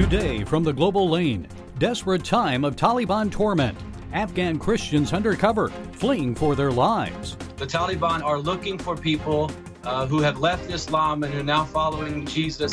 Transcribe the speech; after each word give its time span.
Today 0.00 0.44
from 0.44 0.64
the 0.64 0.72
global 0.72 1.10
lane, 1.10 1.46
desperate 1.78 2.24
time 2.24 2.64
of 2.64 2.74
Taliban 2.74 3.30
torment. 3.30 3.76
Afghan 4.14 4.58
Christians 4.58 5.12
undercover, 5.12 5.68
fleeing 5.92 6.34
for 6.34 6.56
their 6.56 6.72
lives. 6.72 7.36
The 7.58 7.66
Taliban 7.66 8.22
are 8.22 8.38
looking 8.38 8.78
for 8.78 8.96
people 8.96 9.50
uh, 9.84 10.06
who 10.06 10.20
have 10.22 10.38
left 10.38 10.70
Islam 10.70 11.22
and 11.22 11.34
are 11.34 11.42
now 11.42 11.66
following 11.66 12.24
Jesus. 12.24 12.72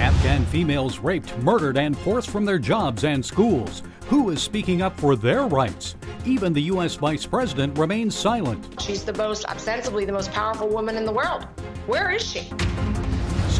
Afghan 0.00 0.44
females 0.46 0.98
raped, 0.98 1.38
murdered, 1.38 1.78
and 1.78 1.96
forced 1.96 2.30
from 2.30 2.44
their 2.44 2.58
jobs 2.58 3.04
and 3.04 3.24
schools. 3.24 3.84
Who 4.08 4.30
is 4.30 4.42
speaking 4.42 4.82
up 4.82 4.98
for 4.98 5.14
their 5.14 5.46
rights? 5.46 5.94
Even 6.24 6.52
the 6.52 6.62
U.S. 6.62 6.96
Vice 6.96 7.24
President 7.24 7.78
remains 7.78 8.16
silent. 8.16 8.82
She's 8.82 9.04
the 9.04 9.14
most, 9.14 9.44
ostensibly, 9.44 10.04
the 10.04 10.12
most 10.12 10.32
powerful 10.32 10.68
woman 10.68 10.96
in 10.96 11.04
the 11.04 11.12
world. 11.12 11.44
Where 11.86 12.10
is 12.10 12.28
she? 12.28 12.50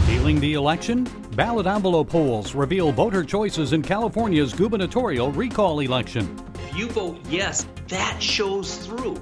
Stealing 0.06 0.38
the 0.38 0.54
election? 0.54 1.02
Ballot 1.34 1.66
envelope 1.66 2.10
polls 2.10 2.54
reveal 2.54 2.92
voter 2.92 3.24
choices 3.24 3.72
in 3.72 3.82
California's 3.82 4.54
gubernatorial 4.54 5.32
recall 5.32 5.80
election. 5.80 6.32
If 6.54 6.76
you 6.76 6.86
vote 6.86 7.18
yes, 7.28 7.66
that 7.88 8.22
shows 8.22 8.76
through. 8.86 9.20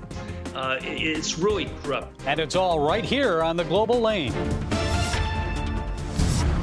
Uh, 0.54 0.76
it's 0.82 1.38
really 1.38 1.70
corrupt. 1.82 2.20
And 2.26 2.38
it's 2.38 2.54
all 2.54 2.80
right 2.80 3.02
here 3.02 3.42
on 3.42 3.56
the 3.56 3.64
global 3.64 3.98
lane. 3.98 4.34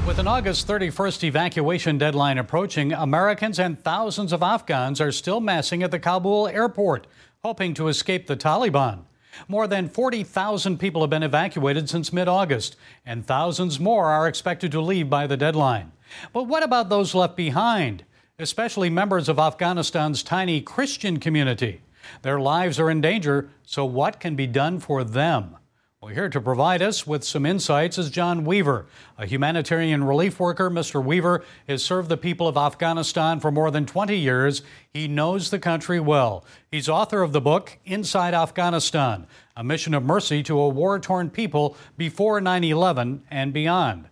With 0.05 0.19
an 0.19 0.27
August 0.27 0.67
31st 0.67 1.23
evacuation 1.23 1.97
deadline 1.97 2.37
approaching, 2.37 2.93
Americans 2.93 3.57
and 3.57 3.83
thousands 3.83 4.31
of 4.31 4.43
Afghans 4.43 5.01
are 5.01 5.11
still 5.11 5.39
massing 5.39 5.81
at 5.81 5.89
the 5.89 5.97
Kabul 5.97 6.47
airport, 6.47 7.07
hoping 7.39 7.73
to 7.73 7.87
escape 7.87 8.27
the 8.27 8.37
Taliban. 8.37 8.99
More 9.47 9.67
than 9.67 9.89
40,000 9.89 10.77
people 10.77 11.01
have 11.01 11.09
been 11.09 11.23
evacuated 11.23 11.89
since 11.89 12.13
mid 12.13 12.27
August, 12.27 12.75
and 13.05 13.25
thousands 13.25 13.79
more 13.79 14.07
are 14.07 14.27
expected 14.27 14.71
to 14.71 14.81
leave 14.81 15.09
by 15.09 15.27
the 15.27 15.37
deadline. 15.37 15.91
But 16.33 16.43
what 16.43 16.63
about 16.63 16.89
those 16.89 17.15
left 17.15 17.35
behind, 17.35 18.03
especially 18.39 18.89
members 18.89 19.29
of 19.29 19.39
Afghanistan's 19.39 20.23
tiny 20.23 20.61
Christian 20.61 21.19
community? 21.19 21.81
Their 22.21 22.39
lives 22.39 22.79
are 22.79 22.89
in 22.89 23.01
danger, 23.01 23.49
so 23.63 23.85
what 23.85 24.19
can 24.19 24.35
be 24.35 24.47
done 24.47 24.79
for 24.79 25.03
them? 25.03 25.57
Well, 26.03 26.15
here 26.15 26.29
to 26.29 26.41
provide 26.41 26.81
us 26.81 27.05
with 27.05 27.23
some 27.23 27.45
insights 27.45 27.99
is 27.99 28.09
John 28.09 28.43
Weaver, 28.43 28.87
a 29.19 29.27
humanitarian 29.27 30.03
relief 30.03 30.39
worker. 30.39 30.67
Mr. 30.71 31.03
Weaver 31.03 31.43
has 31.69 31.83
served 31.83 32.09
the 32.09 32.17
people 32.17 32.47
of 32.47 32.57
Afghanistan 32.57 33.39
for 33.39 33.51
more 33.51 33.69
than 33.69 33.85
20 33.85 34.17
years. 34.17 34.63
He 34.91 35.07
knows 35.07 35.51
the 35.51 35.59
country 35.59 35.99
well. 35.99 36.43
He's 36.71 36.89
author 36.89 37.21
of 37.21 37.33
the 37.33 37.39
book 37.39 37.77
Inside 37.85 38.33
Afghanistan 38.33 39.27
A 39.55 39.63
Mission 39.63 39.93
of 39.93 40.01
Mercy 40.01 40.41
to 40.41 40.57
a 40.57 40.69
War 40.69 40.97
Torn 40.97 41.29
People 41.29 41.77
Before 41.97 42.41
9 42.41 42.63
11 42.63 43.21
and 43.29 43.53
Beyond. 43.53 44.09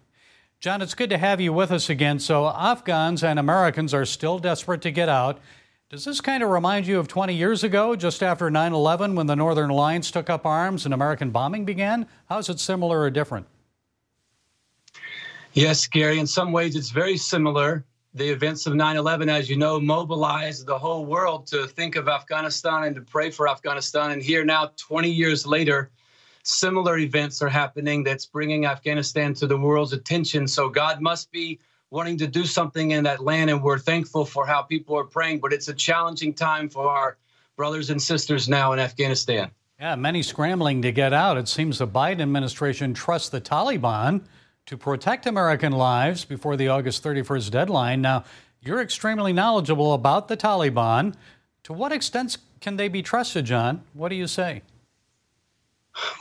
John, 0.60 0.84
it's 0.84 0.94
good 0.94 1.10
to 1.10 1.18
have 1.18 1.42
you 1.42 1.54
with 1.54 1.72
us 1.72 1.90
again. 1.90 2.20
So, 2.20 2.50
Afghans 2.50 3.24
and 3.24 3.40
Americans 3.40 3.96
are 3.96 4.06
still 4.06 4.38
desperate 4.38 4.84
to 4.84 4.92
get 4.92 5.10
out. 5.10 5.40
Does 5.90 6.06
this 6.06 6.22
kind 6.22 6.44
of 6.44 6.52
remind 6.52 6.86
you 6.86 7.00
of 7.00 7.08
20 7.08 7.34
years 7.34 7.64
ago, 7.64 7.96
just 7.96 8.22
after 8.22 8.52
9 8.52 8.74
11, 8.74 9.16
when 9.16 9.26
the 9.26 9.36
Northern 9.36 9.72
Alliance 9.72 10.12
took 10.12 10.30
up 10.30 10.46
arms 10.46 10.86
and 10.86 10.94
American 10.94 11.32
bombing 11.32 11.66
began? 11.66 12.06
How 12.30 12.38
is 12.38 12.48
it 12.48 12.60
similar 12.60 13.02
or 13.02 13.10
different? 13.10 13.48
Yes, 15.54 15.88
Gary. 15.88 16.20
In 16.20 16.28
some 16.28 16.52
ways, 16.52 16.76
it's 16.76 16.92
very 16.92 17.18
similar. 17.18 17.84
The 18.14 18.30
events 18.30 18.68
of 18.68 18.76
9 18.76 18.98
11, 18.98 19.30
as 19.30 19.50
you 19.50 19.58
know, 19.58 19.80
mobilized 19.80 20.68
the 20.68 20.78
whole 20.78 21.08
world 21.08 21.48
to 21.48 21.66
think 21.66 21.96
of 21.96 22.08
Afghanistan 22.08 22.84
and 22.84 22.96
to 22.96 23.02
pray 23.02 23.32
for 23.32 23.50
Afghanistan. 23.50 24.12
And 24.12 24.22
here 24.22 24.46
now, 24.46 24.70
20 24.78 25.10
years 25.10 25.48
later, 25.48 25.90
similar 26.44 27.00
events 27.00 27.42
are 27.42 27.50
happening 27.50 28.04
that's 28.04 28.28
bringing 28.28 28.68
Afghanistan 28.68 29.34
to 29.34 29.48
the 29.48 29.58
world's 29.58 29.94
attention. 29.94 30.48
So 30.48 30.70
God 30.70 31.02
must 31.02 31.32
be 31.32 31.60
wanting 31.92 32.18
to 32.18 32.28
do 32.28 32.46
something 32.46 32.92
in 32.92 33.04
that 33.04 33.24
land, 33.24 33.50
and 33.50 33.64
we're 33.64 33.80
thankful 33.80 34.26
for 34.26 34.46
how 34.46 34.62
people 34.62 34.98
are 34.98 35.04
praying. 35.04 35.40
But 35.40 35.54
it's 35.54 35.68
a 35.68 35.74
challenging 35.74 36.34
time 36.34 36.70
for 36.70 36.88
our 36.88 37.18
brothers 37.56 37.90
and 37.90 38.02
sisters 38.02 38.48
now 38.48 38.74
in 38.74 38.80
Afghanistan. 38.80 39.52
Yeah, 39.80 39.96
many 39.96 40.22
scrambling 40.22 40.82
to 40.82 40.92
get 40.92 41.14
out. 41.14 41.38
It 41.38 41.48
seems 41.48 41.80
the 41.80 41.88
Biden 41.88 42.22
administration 42.22 42.94
trusts 42.94 43.30
the 43.30 43.42
Taliban 43.42 44.22
to 44.66 44.78
protect 44.78 45.26
American 45.26 45.72
lives 45.72 46.26
before 46.26 46.58
the 46.58 46.68
August 46.68 47.04
31st 47.04 47.50
deadline. 47.50 48.02
Now, 48.02 48.26
you're 48.62 48.82
extremely 48.82 49.34
knowledgeable 49.34 49.94
about 49.94 50.28
the 50.28 50.36
Taliban. 50.38 51.16
To 51.64 51.74
what 51.74 51.92
extent 51.92 52.38
can 52.60 52.76
they 52.76 52.90
be 52.90 53.02
trusted, 53.02 53.46
John? 53.46 53.84
What 53.94 54.10
do 54.10 54.16
you 54.16 54.28
say? 54.28 54.62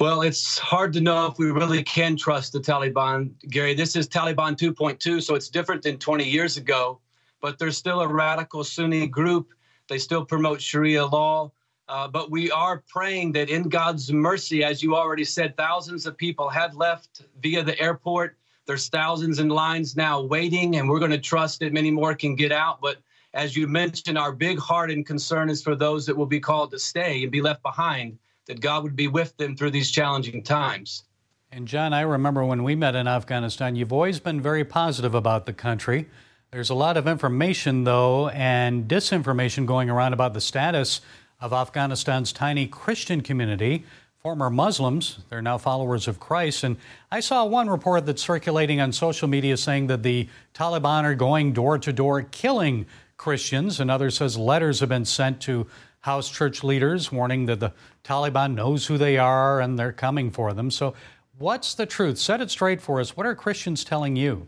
Well, 0.00 0.22
it's 0.22 0.58
hard 0.58 0.92
to 0.94 1.00
know 1.00 1.26
if 1.26 1.38
we 1.38 1.50
really 1.50 1.82
can 1.82 2.16
trust 2.16 2.52
the 2.52 2.60
Taliban, 2.60 3.32
Gary. 3.48 3.74
This 3.74 3.96
is 3.96 4.08
Taliban 4.08 4.56
2.2, 4.56 5.22
so 5.22 5.34
it's 5.34 5.48
different 5.48 5.82
than 5.82 5.98
20 5.98 6.24
years 6.28 6.56
ago, 6.56 7.00
but 7.40 7.58
they're 7.58 7.70
still 7.72 8.00
a 8.00 8.08
radical 8.08 8.64
Sunni 8.64 9.06
group. 9.06 9.52
They 9.88 9.98
still 9.98 10.24
promote 10.24 10.62
Sharia 10.62 11.04
law. 11.04 11.52
Uh, 11.88 12.06
but 12.06 12.30
we 12.30 12.50
are 12.50 12.84
praying 12.88 13.32
that 13.32 13.48
in 13.48 13.68
God's 13.68 14.12
mercy, 14.12 14.62
as 14.62 14.82
you 14.82 14.94
already 14.94 15.24
said, 15.24 15.56
thousands 15.56 16.06
of 16.06 16.16
people 16.16 16.48
have 16.48 16.76
left 16.76 17.22
via 17.42 17.62
the 17.62 17.78
airport. 17.80 18.36
There's 18.66 18.88
thousands 18.88 19.38
in 19.38 19.48
lines 19.48 19.96
now 19.96 20.20
waiting, 20.20 20.76
and 20.76 20.88
we're 20.88 20.98
going 20.98 21.10
to 21.12 21.18
trust 21.18 21.60
that 21.60 21.72
many 21.72 21.90
more 21.90 22.14
can 22.14 22.36
get 22.36 22.52
out. 22.52 22.80
But 22.82 22.98
as 23.32 23.56
you 23.56 23.66
mentioned, 23.66 24.18
our 24.18 24.32
big 24.32 24.58
heart 24.58 24.90
and 24.90 25.06
concern 25.06 25.48
is 25.48 25.62
for 25.62 25.74
those 25.74 26.04
that 26.06 26.16
will 26.16 26.26
be 26.26 26.40
called 26.40 26.70
to 26.72 26.78
stay 26.78 27.22
and 27.22 27.32
be 27.32 27.40
left 27.40 27.62
behind 27.62 28.18
that 28.48 28.60
God 28.60 28.82
would 28.82 28.96
be 28.96 29.06
with 29.06 29.36
them 29.36 29.54
through 29.54 29.70
these 29.70 29.90
challenging 29.90 30.42
times. 30.42 31.04
And 31.52 31.68
John, 31.68 31.92
I 31.92 32.00
remember 32.00 32.44
when 32.44 32.64
we 32.64 32.74
met 32.74 32.94
in 32.94 33.06
Afghanistan, 33.06 33.76
you've 33.76 33.92
always 33.92 34.20
been 34.20 34.40
very 34.40 34.64
positive 34.64 35.14
about 35.14 35.46
the 35.46 35.52
country. 35.52 36.06
There's 36.50 36.70
a 36.70 36.74
lot 36.74 36.96
of 36.96 37.06
information, 37.06 37.84
though, 37.84 38.28
and 38.30 38.88
disinformation 38.88 39.66
going 39.66 39.88
around 39.88 40.12
about 40.12 40.34
the 40.34 40.40
status 40.40 41.00
of 41.40 41.52
Afghanistan's 41.52 42.32
tiny 42.32 42.66
Christian 42.66 43.20
community. 43.20 43.84
Former 44.22 44.50
Muslims, 44.50 45.20
they're 45.30 45.40
now 45.40 45.58
followers 45.58 46.08
of 46.08 46.18
Christ. 46.18 46.64
And 46.64 46.76
I 47.10 47.20
saw 47.20 47.44
one 47.44 47.70
report 47.70 48.04
that's 48.04 48.22
circulating 48.22 48.80
on 48.80 48.92
social 48.92 49.28
media 49.28 49.56
saying 49.56 49.86
that 49.86 50.02
the 50.02 50.28
Taliban 50.54 51.04
are 51.04 51.14
going 51.14 51.52
door 51.52 51.78
to 51.78 51.92
door 51.92 52.22
killing 52.22 52.86
Christians. 53.16 53.78
Another 53.78 54.10
says 54.10 54.36
letters 54.36 54.80
have 54.80 54.88
been 54.88 55.04
sent 55.04 55.40
to 55.42 55.66
house 56.00 56.30
church 56.30 56.62
leaders 56.62 57.10
warning 57.10 57.46
that 57.46 57.60
the 57.60 57.72
Taliban 58.04 58.54
knows 58.54 58.86
who 58.86 58.98
they 58.98 59.18
are 59.18 59.60
and 59.60 59.78
they're 59.78 59.92
coming 59.92 60.30
for 60.30 60.52
them. 60.52 60.70
So, 60.70 60.94
what's 61.38 61.74
the 61.74 61.86
truth? 61.86 62.18
Set 62.18 62.40
it 62.40 62.50
straight 62.50 62.80
for 62.80 63.00
us. 63.00 63.16
What 63.16 63.26
are 63.26 63.34
Christians 63.34 63.84
telling 63.84 64.16
you? 64.16 64.46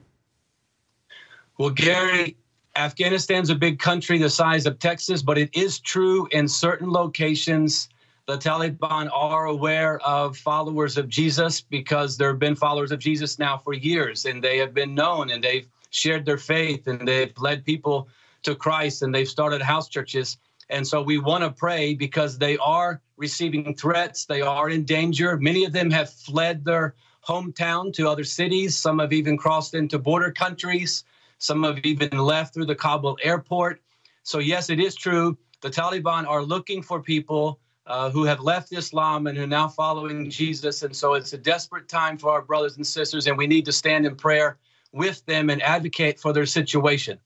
Well, 1.59 1.71
Gary, 1.71 2.37
Afghanistan's 2.77 3.51
a 3.51 3.55
big 3.55 3.79
country 3.79 4.19
the 4.19 4.31
size 4.31 4.65
of 4.67 4.79
Texas, 4.79 5.23
but 5.23 5.37
it 5.37 5.51
is 5.53 5.79
true 5.79 6.29
in 6.31 6.49
certain 6.49 6.91
locations. 6.91 7.89
The 8.27 8.39
Taliban 8.39 9.11
are 9.13 9.47
aware 9.47 10.01
of 10.01 10.37
followers 10.37 10.97
of 10.97 11.09
Jesus 11.09 11.61
because 11.61 12.17
there 12.17 12.29
have 12.29 12.39
been 12.39 12.55
followers 12.55 12.93
of 12.93 13.01
Jesus 13.01 13.39
now 13.39 13.59
for 13.59 13.75
years, 13.75 14.25
and 14.25 14.43
they 14.43 14.57
have 14.59 14.73
been 14.73 14.95
known 14.95 15.31
and 15.31 15.43
they've 15.43 15.67
shared 15.91 16.25
their 16.25 16.39
faith 16.39 16.87
and 16.87 17.07
they've 17.07 17.37
led 17.39 17.65
people 17.65 18.09
to 18.45 18.55
Christ 18.55 19.03
and 19.03 19.15
they've 19.15 19.29
started 19.29 19.61
house 19.61 19.89
churches. 19.89 20.39
And 20.71 20.87
so 20.87 21.03
we 21.03 21.19
want 21.19 21.43
to 21.43 21.51
pray 21.51 21.95
because 21.95 22.39
they 22.39 22.57
are 22.59 23.03
receiving 23.17 23.75
threats, 23.75 24.25
they 24.25 24.41
are 24.41 24.71
in 24.71 24.85
danger. 24.85 25.37
Many 25.37 25.65
of 25.65 25.73
them 25.73 25.91
have 25.91 26.11
fled 26.11 26.65
their 26.65 26.95
hometown 27.27 27.93
to 27.95 28.09
other 28.09 28.25
cities, 28.25 28.79
some 28.79 29.01
have 29.01 29.13
even 29.13 29.37
crossed 29.37 29.75
into 29.75 29.99
border 29.99 30.31
countries, 30.31 31.05
some 31.39 31.65
have 31.65 31.85
even 31.85 32.17
left 32.17 32.55
through 32.55 32.67
the 32.67 32.75
Kabul 32.75 33.19
airport. 33.23 33.83
So, 34.23 34.39
yes, 34.39 34.71
it 34.71 34.81
is 34.81 34.95
true. 34.95 35.37
The 35.61 35.71
Taliban 35.71 36.27
are 36.27 36.43
looking 36.43 36.83
for 36.83 37.03
people 37.03 37.59
uh, 37.87 38.09
who 38.11 38.25
have 38.25 38.41
left 38.41 38.73
Islam 38.73 39.27
and 39.27 39.37
who 39.37 39.45
are 39.45 39.49
now 39.49 39.67
following 39.67 40.31
Jesus. 40.31 40.83
And 40.83 40.95
so 40.95 41.15
it's 41.15 41.33
a 41.33 41.39
desperate 41.39 41.89
time 41.89 42.17
for 42.17 42.31
our 42.31 42.43
brothers 42.43 42.77
and 42.77 42.87
sisters, 42.87 43.27
and 43.27 43.37
we 43.37 43.47
need 43.47 43.65
to 43.65 43.73
stand 43.73 44.07
in 44.07 44.15
prayer 44.15 44.59
with 44.93 45.25
them 45.27 45.51
and 45.51 45.61
advocate 45.63 46.21
for 46.21 46.33
their 46.33 46.47
situation. 46.47 47.19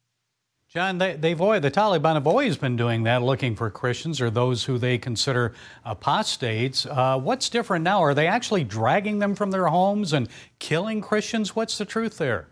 John, 0.76 0.98
they, 0.98 1.10
have 1.12 1.38
the 1.38 1.70
Taliban 1.70 2.14
have 2.14 2.26
always 2.26 2.56
been 2.56 2.74
doing 2.74 3.04
that, 3.04 3.22
looking 3.22 3.54
for 3.54 3.70
Christians 3.70 4.20
or 4.20 4.28
those 4.28 4.64
who 4.64 4.76
they 4.76 4.98
consider 4.98 5.54
apostates. 5.84 6.84
Uh, 6.84 7.16
what's 7.16 7.48
different 7.48 7.84
now? 7.84 8.02
Are 8.02 8.12
they 8.12 8.26
actually 8.26 8.64
dragging 8.64 9.20
them 9.20 9.36
from 9.36 9.52
their 9.52 9.68
homes 9.68 10.12
and 10.12 10.28
killing 10.58 11.00
Christians? 11.00 11.54
What's 11.54 11.78
the 11.78 11.84
truth 11.84 12.18
there? 12.18 12.48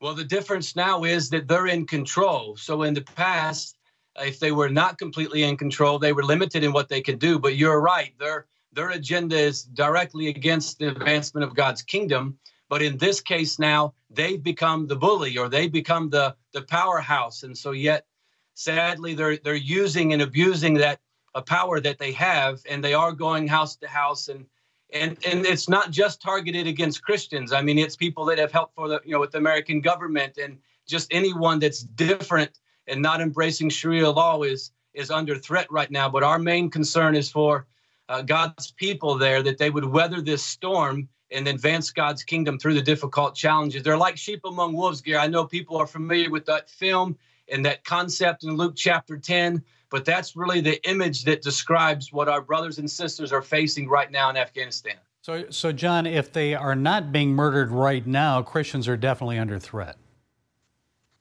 Well, 0.00 0.14
the 0.14 0.22
difference 0.22 0.76
now 0.76 1.02
is 1.02 1.28
that 1.30 1.48
they're 1.48 1.66
in 1.66 1.84
control. 1.84 2.56
So 2.56 2.84
in 2.84 2.94
the 2.94 3.02
past, 3.02 3.76
if 4.20 4.38
they 4.38 4.52
were 4.52 4.68
not 4.68 4.96
completely 4.96 5.42
in 5.42 5.56
control, 5.56 5.98
they 5.98 6.12
were 6.12 6.22
limited 6.22 6.62
in 6.62 6.72
what 6.72 6.88
they 6.88 7.00
could 7.00 7.18
do. 7.18 7.40
But 7.40 7.56
you're 7.56 7.80
right; 7.80 8.14
their 8.20 8.46
their 8.72 8.90
agenda 8.90 9.36
is 9.36 9.64
directly 9.64 10.28
against 10.28 10.78
the 10.78 10.90
advancement 10.90 11.42
of 11.42 11.56
God's 11.56 11.82
kingdom. 11.82 12.38
But 12.68 12.82
in 12.82 12.96
this 12.98 13.20
case 13.20 13.58
now, 13.58 13.94
they've 14.10 14.42
become 14.42 14.86
the 14.86 14.96
bully 14.96 15.38
or 15.38 15.48
they 15.48 15.68
become 15.68 16.10
the 16.10 16.34
the 16.52 16.62
powerhouse, 16.62 17.42
and 17.42 17.56
so 17.56 17.72
yet, 17.72 18.06
sadly, 18.54 19.14
they're 19.14 19.36
they're 19.36 19.54
using 19.54 20.12
and 20.12 20.22
abusing 20.22 20.74
that 20.74 21.00
a 21.34 21.42
power 21.42 21.80
that 21.80 21.98
they 21.98 22.12
have, 22.12 22.60
and 22.68 22.82
they 22.82 22.94
are 22.94 23.12
going 23.12 23.46
house 23.48 23.76
to 23.76 23.88
house 23.88 24.28
and. 24.28 24.46
And, 24.92 25.18
and 25.26 25.44
it's 25.44 25.68
not 25.68 25.90
just 25.90 26.22
targeted 26.22 26.68
against 26.68 27.02
Christians. 27.02 27.52
I 27.52 27.60
mean, 27.60 27.76
it's 27.76 27.96
people 27.96 28.24
that 28.26 28.38
have 28.38 28.52
helped 28.52 28.76
for 28.76 28.86
the 28.86 29.00
you 29.04 29.10
know 29.10 29.18
with 29.18 29.32
the 29.32 29.38
American 29.38 29.80
government 29.80 30.38
and 30.38 30.58
just 30.86 31.12
anyone 31.12 31.58
that's 31.58 31.80
different 31.80 32.52
and 32.86 33.02
not 33.02 33.20
embracing 33.20 33.68
Sharia 33.68 34.08
law 34.08 34.42
is 34.42 34.70
is 34.94 35.10
under 35.10 35.36
threat 35.36 35.66
right 35.70 35.90
now. 35.90 36.08
But 36.08 36.22
our 36.22 36.38
main 36.38 36.70
concern 36.70 37.16
is 37.16 37.30
for 37.30 37.66
uh, 38.08 38.22
God's 38.22 38.70
people 38.70 39.18
there 39.18 39.42
that 39.42 39.58
they 39.58 39.70
would 39.70 39.84
weather 39.84 40.20
this 40.20 40.44
storm 40.44 41.08
and 41.30 41.48
advance 41.48 41.90
God's 41.90 42.22
kingdom 42.22 42.58
through 42.58 42.74
the 42.74 42.82
difficult 42.82 43.34
challenges. 43.34 43.82
They're 43.82 43.96
like 43.96 44.16
sheep 44.16 44.40
among 44.44 44.74
wolves, 44.74 45.00
Gary. 45.00 45.18
I 45.18 45.26
know 45.26 45.44
people 45.44 45.76
are 45.76 45.86
familiar 45.86 46.30
with 46.30 46.46
that 46.46 46.70
film 46.70 47.16
and 47.48 47.64
that 47.64 47.84
concept 47.84 48.44
in 48.44 48.56
Luke 48.56 48.74
chapter 48.76 49.16
10, 49.16 49.62
but 49.90 50.04
that's 50.04 50.36
really 50.36 50.60
the 50.60 50.82
image 50.88 51.24
that 51.24 51.42
describes 51.42 52.12
what 52.12 52.28
our 52.28 52.40
brothers 52.40 52.78
and 52.78 52.90
sisters 52.90 53.32
are 53.32 53.42
facing 53.42 53.88
right 53.88 54.10
now 54.10 54.30
in 54.30 54.36
Afghanistan. 54.36 54.96
So, 55.22 55.46
so 55.50 55.72
John, 55.72 56.06
if 56.06 56.32
they 56.32 56.54
are 56.54 56.76
not 56.76 57.10
being 57.10 57.32
murdered 57.32 57.72
right 57.72 58.06
now, 58.06 58.42
Christians 58.42 58.86
are 58.86 58.96
definitely 58.96 59.38
under 59.38 59.58
threat. 59.58 59.96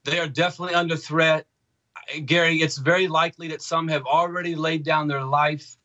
They 0.03 0.19
are 0.19 0.27
definitely 0.27 0.75
under 0.75 0.95
threat. 0.95 1.47
Gary, 2.25 2.61
it's 2.61 2.77
very 2.77 3.07
likely 3.07 3.47
that 3.47 3.63
some 3.63 3.87
have 3.87 4.05
already 4.05 4.53
laid 4.53 4.83
down 4.83 5.07
their 5.07 5.23
life. 5.23 5.77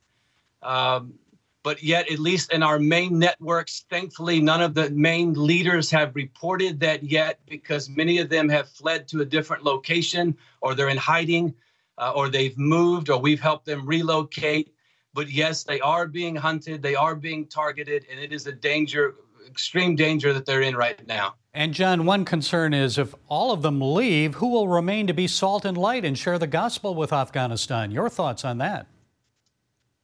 Um, 0.62 1.14
but 1.62 1.82
yet, 1.82 2.10
at 2.10 2.18
least 2.18 2.52
in 2.52 2.62
our 2.62 2.78
main 2.78 3.18
networks, 3.18 3.84
thankfully, 3.90 4.40
none 4.40 4.62
of 4.62 4.74
the 4.74 4.90
main 4.90 5.34
leaders 5.34 5.90
have 5.90 6.14
reported 6.14 6.80
that 6.80 7.02
yet 7.02 7.38
because 7.46 7.90
many 7.90 8.18
of 8.18 8.30
them 8.30 8.48
have 8.48 8.68
fled 8.68 9.06
to 9.08 9.20
a 9.20 9.26
different 9.26 9.62
location 9.62 10.36
or 10.62 10.74
they're 10.74 10.88
in 10.88 10.96
hiding 10.96 11.54
uh, 11.98 12.12
or 12.16 12.30
they've 12.30 12.56
moved 12.56 13.10
or 13.10 13.20
we've 13.20 13.40
helped 13.40 13.66
them 13.66 13.86
relocate. 13.86 14.72
But 15.12 15.30
yes, 15.30 15.64
they 15.64 15.80
are 15.80 16.06
being 16.06 16.34
hunted, 16.34 16.82
they 16.82 16.94
are 16.94 17.14
being 17.14 17.46
targeted, 17.46 18.06
and 18.10 18.18
it 18.18 18.32
is 18.32 18.46
a 18.46 18.52
danger, 18.52 19.16
extreme 19.46 19.96
danger 19.96 20.32
that 20.32 20.46
they're 20.46 20.62
in 20.62 20.76
right 20.76 21.04
now. 21.06 21.34
And 21.52 21.74
John, 21.74 22.06
one 22.06 22.24
concern 22.24 22.72
is 22.72 22.96
if 22.96 23.14
all 23.28 23.52
of 23.52 23.60
them 23.60 23.80
leave, 23.80 24.36
who 24.36 24.48
will 24.48 24.68
remain 24.68 25.08
to 25.08 25.12
be 25.12 25.26
salt 25.26 25.64
and 25.64 25.76
light 25.76 26.04
and 26.04 26.16
share 26.16 26.38
the 26.38 26.46
gospel 26.46 26.94
with 26.94 27.12
Afghanistan? 27.12 27.90
Your 27.90 28.08
thoughts 28.08 28.44
on 28.44 28.58
that? 28.58 28.86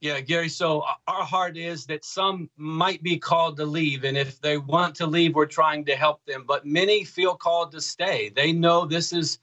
Yeah, 0.00 0.20
Gary. 0.20 0.50
So 0.50 0.84
our 1.08 1.24
heart 1.24 1.56
is 1.56 1.86
that 1.86 2.04
some 2.04 2.50
might 2.58 3.02
be 3.02 3.16
called 3.16 3.56
to 3.56 3.64
leave. 3.64 4.04
And 4.04 4.16
if 4.16 4.40
they 4.40 4.58
want 4.58 4.94
to 4.96 5.06
leave, 5.06 5.34
we're 5.34 5.46
trying 5.46 5.86
to 5.86 5.96
help 5.96 6.24
them. 6.26 6.44
But 6.46 6.66
many 6.66 7.02
feel 7.02 7.34
called 7.34 7.72
to 7.72 7.80
stay. 7.80 8.28
They 8.28 8.52
know 8.52 8.84
this 8.84 9.14
is, 9.14 9.38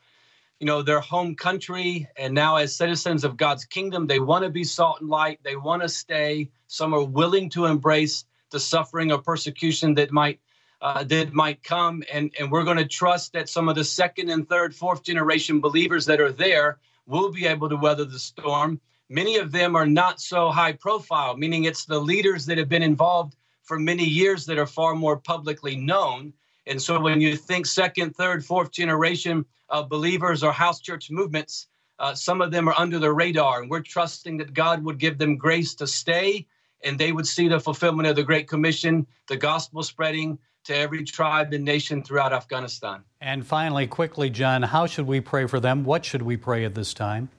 you 0.60 0.68
know, 0.68 0.84
their 0.84 1.00
home 1.00 1.36
country. 1.36 2.08
And 2.18 2.36
now, 2.36 2.58
as 2.58 2.76
citizens 2.76 3.24
of 3.24 3.36
God's 3.36 3.66
kingdom, 3.66 4.06
they 4.06 4.20
want 4.20 4.44
to 4.44 4.50
be 4.52 4.64
salt 4.64 5.02
and 5.02 5.10
light. 5.10 5.40
They 5.44 5.56
want 5.56 5.82
to 5.82 5.90
stay. 5.90 6.52
Some 6.68 6.94
are 6.94 7.04
willing 7.04 7.50
to 7.52 7.66
embrace 7.66 8.26
the 8.52 8.60
suffering 8.60 9.12
or 9.12 9.18
persecution 9.18 9.96
that 9.96 10.12
might. 10.12 10.40
Uh, 10.82 11.02
that 11.02 11.32
might 11.32 11.64
come, 11.64 12.04
and, 12.12 12.30
and 12.38 12.52
we're 12.52 12.66
going 12.66 12.76
to 12.76 12.86
trust 12.86 13.32
that 13.32 13.48
some 13.48 13.70
of 13.70 13.76
the 13.76 13.86
second 13.86 14.30
and 14.30 14.50
third, 14.50 14.76
fourth 14.76 15.02
generation 15.02 15.62
believers 15.62 16.06
that 16.06 16.20
are 16.20 16.34
there 16.34 16.78
will 17.06 17.32
be 17.32 17.46
able 17.46 17.70
to 17.70 17.78
weather 17.78 18.04
the 18.04 18.20
storm 18.20 18.82
Many 19.14 19.38
of 19.38 19.52
them 19.52 19.76
are 19.76 19.86
not 19.86 20.20
so 20.20 20.50
high 20.50 20.72
profile, 20.72 21.38
meaning 21.38 21.66
it's 21.66 21.86
the 21.86 22.00
leaders 22.00 22.48
that 22.48 22.58
have 22.58 22.68
been 22.68 22.82
involved 22.82 23.36
for 23.62 23.78
many 23.78 24.04
years 24.04 24.44
that 24.48 24.58
are 24.58 24.66
far 24.66 24.96
more 24.96 25.18
publicly 25.18 25.76
known. 25.76 26.34
And 26.66 26.82
so 26.82 27.00
when 27.00 27.22
you 27.22 27.38
think 27.38 27.68
second, 27.68 28.16
third, 28.16 28.44
fourth 28.44 28.72
generation 28.72 29.46
of 29.70 29.88
believers 29.88 30.42
or 30.42 30.52
house 30.52 30.80
church 30.80 31.12
movements, 31.12 31.68
uh, 32.00 32.16
some 32.16 32.42
of 32.42 32.50
them 32.50 32.68
are 32.68 32.74
under 32.76 32.98
the 32.98 33.14
radar. 33.14 33.62
And 33.62 33.70
we're 33.70 33.82
trusting 33.82 34.38
that 34.38 34.56
God 34.56 34.84
would 34.84 34.98
give 34.98 35.20
them 35.20 35.38
grace 35.38 35.76
to 35.76 35.86
stay 35.86 36.48
and 36.84 36.98
they 36.98 37.12
would 37.12 37.28
see 37.28 37.48
the 37.48 37.60
fulfillment 37.60 38.08
of 38.08 38.16
the 38.16 38.24
Great 38.24 38.48
Commission, 38.48 39.06
the 39.28 39.38
gospel 39.38 39.84
spreading 39.84 40.40
to 40.64 40.76
every 40.76 41.04
tribe 41.04 41.54
and 41.54 41.64
nation 41.64 42.02
throughout 42.02 42.34
Afghanistan. 42.34 43.04
And 43.22 43.46
finally, 43.46 43.86
quickly, 43.86 44.32
John, 44.32 44.64
how 44.64 44.88
should 44.88 45.06
we 45.06 45.22
pray 45.22 45.46
for 45.46 45.60
them? 45.60 45.84
What 45.84 46.04
should 46.04 46.24
we 46.24 46.36
pray 46.36 46.66
at 46.66 46.74
this 46.74 46.96
time? 46.96 47.30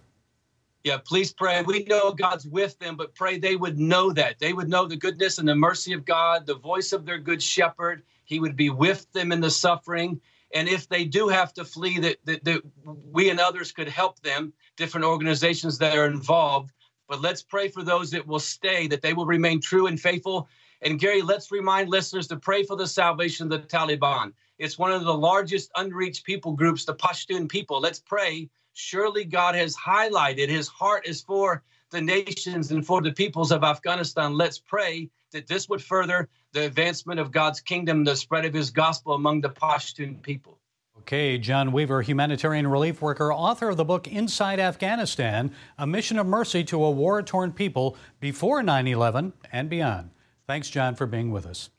Yeah, 0.84 0.98
please 0.98 1.32
pray. 1.32 1.62
We 1.62 1.84
know 1.84 2.12
God's 2.12 2.46
with 2.46 2.78
them, 2.78 2.94
but 2.96 3.14
pray 3.14 3.38
they 3.38 3.56
would 3.56 3.78
know 3.78 4.12
that. 4.12 4.38
They 4.38 4.52
would 4.52 4.68
know 4.68 4.84
the 4.86 4.96
goodness 4.96 5.38
and 5.38 5.48
the 5.48 5.54
mercy 5.54 5.94
of 5.94 6.04
God, 6.04 6.46
the 6.46 6.56
voice 6.56 6.92
of 6.92 7.06
their 7.06 7.18
good 7.18 7.42
shepherd. 7.42 8.02
He 8.26 8.38
would 8.38 8.54
be 8.54 8.68
with 8.68 9.10
them 9.12 9.32
in 9.32 9.40
the 9.40 9.50
suffering. 9.50 10.20
And 10.52 10.68
if 10.68 10.86
they 10.86 11.06
do 11.06 11.28
have 11.28 11.54
to 11.54 11.64
flee, 11.64 11.98
that, 12.00 12.18
that, 12.26 12.44
that 12.44 12.62
we 12.84 13.30
and 13.30 13.40
others 13.40 13.72
could 13.72 13.88
help 13.88 14.20
them, 14.20 14.52
different 14.76 15.06
organizations 15.06 15.78
that 15.78 15.96
are 15.96 16.06
involved. 16.06 16.70
But 17.08 17.22
let's 17.22 17.42
pray 17.42 17.68
for 17.68 17.82
those 17.82 18.10
that 18.10 18.26
will 18.26 18.38
stay, 18.38 18.86
that 18.88 19.00
they 19.00 19.14
will 19.14 19.26
remain 19.26 19.62
true 19.62 19.86
and 19.86 19.98
faithful. 19.98 20.48
And 20.82 20.98
Gary, 20.98 21.22
let's 21.22 21.50
remind 21.50 21.88
listeners 21.88 22.28
to 22.28 22.36
pray 22.36 22.62
for 22.62 22.76
the 22.76 22.86
salvation 22.86 23.50
of 23.50 23.50
the 23.50 23.66
Taliban. 23.66 24.34
It's 24.58 24.78
one 24.78 24.92
of 24.92 25.04
the 25.04 25.14
largest 25.14 25.70
unreached 25.76 26.24
people 26.24 26.52
groups, 26.52 26.84
the 26.84 26.94
Pashtun 26.94 27.48
people. 27.48 27.80
Let's 27.80 28.00
pray 28.00 28.50
surely 28.74 29.24
God 29.24 29.54
has 29.54 29.74
highlighted 29.76 30.48
his 30.48 30.68
heart 30.68 31.06
is 31.06 31.22
for 31.22 31.62
the 31.90 32.00
nations 32.00 32.70
and 32.70 32.84
for 32.84 33.00
the 33.00 33.12
peoples 33.12 33.52
of 33.52 33.64
Afghanistan. 33.64 34.34
Let's 34.34 34.58
pray 34.58 35.08
that 35.32 35.46
this 35.46 35.68
would 35.68 35.82
further 35.82 36.28
the 36.52 36.66
advancement 36.66 37.20
of 37.20 37.32
God's 37.32 37.60
kingdom, 37.60 38.04
the 38.04 38.16
spread 38.16 38.44
of 38.44 38.52
his 38.52 38.70
gospel 38.70 39.14
among 39.14 39.40
the 39.40 39.50
Pashtun 39.50 40.20
people. 40.22 40.58
Okay, 40.98 41.38
John 41.38 41.72
Weaver, 41.72 42.02
humanitarian 42.02 42.66
relief 42.66 43.02
worker, 43.02 43.32
author 43.32 43.68
of 43.68 43.76
the 43.76 43.84
book 43.84 44.08
Inside 44.08 44.60
Afghanistan 44.60 45.52
A 45.76 45.86
Mission 45.86 46.18
of 46.18 46.26
Mercy 46.26 46.64
to 46.64 46.82
a 46.82 46.90
War 46.90 47.22
Torn 47.22 47.52
People 47.52 47.96
Before 48.20 48.62
9 48.62 48.86
11 48.86 49.32
and 49.52 49.68
Beyond. 49.68 50.10
Thanks, 50.46 50.70
John, 50.70 50.94
for 50.94 51.06
being 51.06 51.30
with 51.30 51.46
us. 51.46 51.70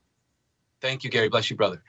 Thank 0.82 1.04
you, 1.04 1.10
Gary. 1.10 1.30
Bless 1.30 1.50
you, 1.50 1.56
brother. 1.56 1.82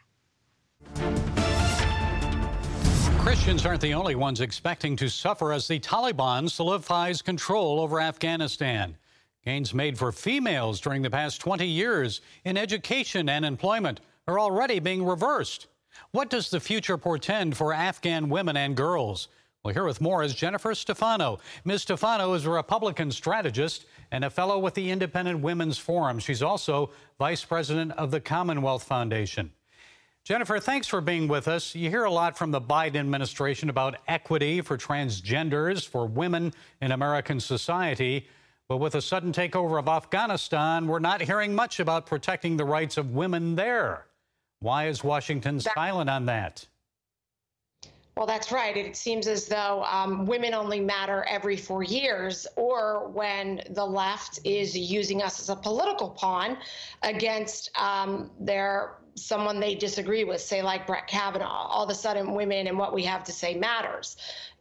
Christians 3.27 3.67
aren't 3.67 3.81
the 3.81 3.93
only 3.93 4.15
ones 4.15 4.41
expecting 4.41 4.95
to 4.95 5.09
suffer 5.11 5.53
as 5.53 5.67
the 5.67 5.81
Taliban 5.81 6.49
solidifies 6.49 7.23
control 7.23 7.81
over 7.81 8.01
Afghanistan. 8.01 8.97
Gains 9.45 9.75
made 9.75 9.99
for 9.99 10.13
females 10.13 10.81
during 10.81 11.03
the 11.03 11.11
past 11.11 11.41
20 11.41 11.67
years 11.67 12.21
in 12.45 12.57
education 12.57 13.29
and 13.29 13.45
employment 13.45 13.99
are 14.29 14.39
already 14.39 14.79
being 14.79 15.05
reversed. 15.05 15.67
What 16.13 16.31
does 16.31 16.51
the 16.51 16.61
future 16.61 16.97
portend 16.97 17.57
for 17.57 17.73
Afghan 17.75 18.29
women 18.29 18.57
and 18.57 18.77
girls? 18.77 19.27
Well, 19.65 19.75
here 19.75 19.85
with 19.85 20.01
more 20.01 20.23
is 20.23 20.33
Jennifer 20.33 20.73
Stefano. 20.77 21.41
Ms. 21.65 21.83
Stefano 21.83 22.33
is 22.35 22.47
a 22.47 22.51
Republican 22.51 23.11
strategist 23.11 23.87
and 24.13 24.25
a 24.25 24.31
fellow 24.31 24.61
with 24.61 24.75
the 24.75 24.89
Independent 24.89 25.41
Women's 25.41 25.79
Forum. 25.79 26.21
She's 26.21 26.43
also 26.43 26.93
vice 27.19 27.45
president 27.45 27.91
of 27.99 28.13
the 28.13 28.21
Commonwealth 28.21 28.85
Foundation. 28.85 29.51
Jennifer, 30.27 30.59
thanks 30.59 30.89
for 30.89 31.01
being 31.01 31.29
with 31.29 31.47
us. 31.47 31.73
You 31.73 31.89
hear 31.89 32.03
a 32.03 32.11
lot 32.11 32.37
from 32.37 32.51
the 32.51 32.61
Biden 32.61 32.97
administration 32.97 33.71
about 33.71 33.99
equity 34.09 34.61
for 34.61 34.77
transgenders, 34.77 35.87
for 35.87 36.05
women 36.05 36.53
in 36.83 36.91
American 36.91 37.39
society. 37.39 38.27
But 38.69 38.79
with 38.79 38.97
a 38.97 39.01
sudden 39.01 39.31
takeover 39.31 39.79
of 39.79 39.87
Afghanistan, 39.87 40.89
we're 40.89 40.99
not 40.99 41.21
hearing 41.21 41.55
much 41.55 41.79
about 41.79 42.07
protecting 42.07 42.57
the 42.57 42.65
rights 42.65 42.97
of 42.97 43.15
women 43.15 43.55
there. 43.55 44.07
Why 44.59 44.89
is 44.89 45.05
Washington 45.05 45.61
silent 45.61 46.11
on 46.11 46.27
that? 46.27 46.67
Well, 48.17 48.27
that's 48.27 48.51
right. 48.51 48.77
It 48.77 48.97
seems 48.97 49.29
as 49.29 49.47
though 49.47 49.85
um, 49.85 50.27
women 50.27 50.55
only 50.55 50.81
matter 50.81 51.25
every 51.29 51.57
four 51.57 51.85
years, 51.85 52.49
or 52.57 53.11
when 53.11 53.63
the 53.71 53.87
left 53.87 54.41
is 54.43 54.77
using 54.77 55.23
us 55.23 55.39
as 55.39 55.51
a 55.51 55.57
political 55.57 56.11
pawn 56.11 56.59
against 57.05 57.71
um, 57.79 58.33
their 58.41 58.95
someone 59.17 59.59
they 59.59 59.75
disagree 59.75 60.25
with, 60.25 60.41
say 60.41 60.63
like 60.63 60.87
Brett 60.87 61.07
Kavanaugh, 61.07 61.67
all 61.69 61.85
of 61.85 61.91
a 61.91 61.95
sudden 61.95 62.35
women 62.35 62.67
and 62.67 62.79
what 62.79 62.95
we 62.95 63.03
have 63.05 63.25
to 63.25 63.33
say 63.33 63.55
matters. 63.55 64.17